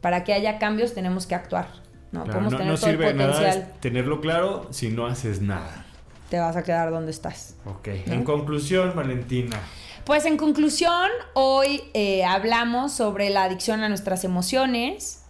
Para 0.02 0.24
que 0.24 0.34
haya 0.34 0.60
cambios 0.60 0.94
tenemos 0.94 1.28
que 1.28 1.36
actuar. 1.36 1.68
No, 2.12 2.26
Podemos 2.26 2.58
tener 2.58 2.76
todo 2.76 2.90
sirve 2.90 3.10
el 3.10 3.18
potencial. 3.18 3.60
Nada 3.60 3.74
tenerlo 3.80 4.22
claro 4.22 4.68
si 4.72 4.90
no 4.90 5.06
haces 5.06 5.42
nada. 5.42 5.86
Te 6.30 6.40
vas 6.40 6.56
a 6.56 6.64
quedar 6.64 6.92
donde 6.92 7.12
estás. 7.12 7.56
Ok. 7.66 7.88
En 8.08 8.24
conclusión, 8.24 8.94
Valentina. 8.96 9.60
Pues 10.06 10.26
en 10.26 10.38
conclusión, 10.38 11.10
hoy 11.34 11.84
eh, 11.94 12.24
hablamos 12.24 12.94
sobre 12.94 13.30
la 13.30 13.44
adicción 13.44 13.84
a 13.84 13.90
nuestras 13.90 14.24
emociones. 14.24 15.24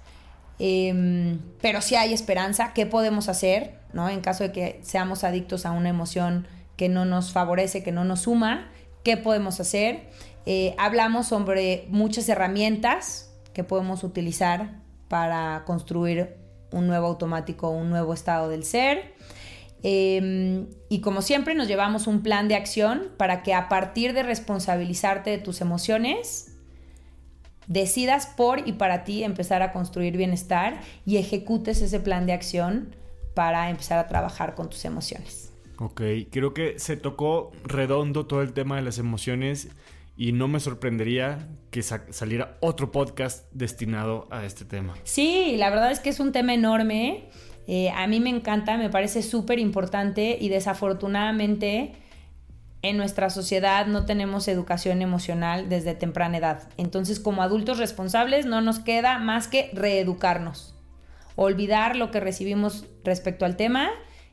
Em, 0.59 1.39
pero 1.59 1.81
si 1.81 1.95
hay 1.95 2.13
esperanza, 2.13 2.71
¿qué 2.73 2.85
podemos 2.85 3.29
hacer? 3.29 3.81
¿no? 3.93 4.09
En 4.09 4.21
caso 4.21 4.43
de 4.43 4.51
que 4.51 4.79
seamos 4.83 5.23
adictos 5.23 5.65
a 5.65 5.71
una 5.71 5.89
emoción 5.89 6.47
que 6.75 6.89
no 6.89 7.05
nos 7.05 7.31
favorece, 7.31 7.83
que 7.83 7.91
no 7.91 8.03
nos 8.03 8.21
suma, 8.21 8.69
qué 9.03 9.17
podemos 9.17 9.59
hacer. 9.59 10.09
Eh, 10.45 10.75
hablamos 10.77 11.27
sobre 11.27 11.85
muchas 11.89 12.27
herramientas 12.29 13.31
que 13.53 13.63
podemos 13.63 14.03
utilizar 14.03 14.81
para 15.07 15.63
construir 15.65 16.37
un 16.71 16.87
nuevo 16.87 17.07
automático, 17.07 17.69
un 17.69 17.89
nuevo 17.89 18.13
estado 18.13 18.49
del 18.49 18.63
ser. 18.63 19.13
Em, 19.83 20.67
y 20.89 21.01
como 21.01 21.21
siempre 21.21 21.55
nos 21.55 21.67
llevamos 21.67 22.07
un 22.07 22.21
plan 22.21 22.47
de 22.47 22.55
acción 22.55 23.09
para 23.17 23.41
que 23.43 23.53
a 23.53 23.67
partir 23.67 24.13
de 24.13 24.23
responsabilizarte 24.23 25.31
de 25.31 25.37
tus 25.39 25.59
emociones, 25.61 26.51
decidas 27.67 28.27
por 28.27 28.67
y 28.67 28.73
para 28.73 29.03
ti 29.03 29.23
empezar 29.23 29.61
a 29.61 29.71
construir 29.71 30.17
bienestar 30.17 30.81
y 31.05 31.17
ejecutes 31.17 31.81
ese 31.81 31.99
plan 31.99 32.25
de 32.25 32.33
acción 32.33 32.95
para 33.33 33.69
empezar 33.69 33.97
a 33.97 34.07
trabajar 34.07 34.55
con 34.55 34.69
tus 34.69 34.85
emociones. 34.85 35.50
Ok, 35.81 36.01
creo 36.29 36.53
que 36.53 36.77
se 36.77 36.95
tocó 36.95 37.51
redondo 37.63 38.27
todo 38.27 38.43
el 38.43 38.53
tema 38.53 38.75
de 38.75 38.83
las 38.83 38.99
emociones 38.99 39.69
y 40.15 40.31
no 40.31 40.47
me 40.47 40.59
sorprendería 40.59 41.47
que 41.71 41.81
saliera 41.81 42.59
otro 42.59 42.91
podcast 42.91 43.51
destinado 43.51 44.27
a 44.29 44.45
este 44.45 44.63
tema. 44.63 44.93
Sí, 45.05 45.55
la 45.57 45.71
verdad 45.71 45.91
es 45.91 45.99
que 45.99 46.11
es 46.11 46.19
un 46.19 46.33
tema 46.33 46.53
enorme. 46.53 47.29
Eh, 47.65 47.89
a 47.89 48.05
mí 48.05 48.19
me 48.19 48.29
encanta, 48.29 48.77
me 48.77 48.91
parece 48.91 49.23
súper 49.23 49.57
importante 49.57 50.37
y 50.39 50.49
desafortunadamente 50.49 51.93
en 52.83 52.97
nuestra 52.97 53.31
sociedad 53.31 53.87
no 53.87 54.05
tenemos 54.05 54.47
educación 54.47 55.01
emocional 55.01 55.67
desde 55.67 55.95
temprana 55.95 56.37
edad. 56.37 56.69
Entonces 56.77 57.19
como 57.19 57.41
adultos 57.41 57.79
responsables 57.79 58.45
no 58.45 58.61
nos 58.61 58.77
queda 58.77 59.17
más 59.17 59.47
que 59.47 59.71
reeducarnos, 59.73 60.75
olvidar 61.35 61.95
lo 61.95 62.11
que 62.11 62.19
recibimos 62.19 62.85
respecto 63.03 63.45
al 63.45 63.57
tema 63.57 63.89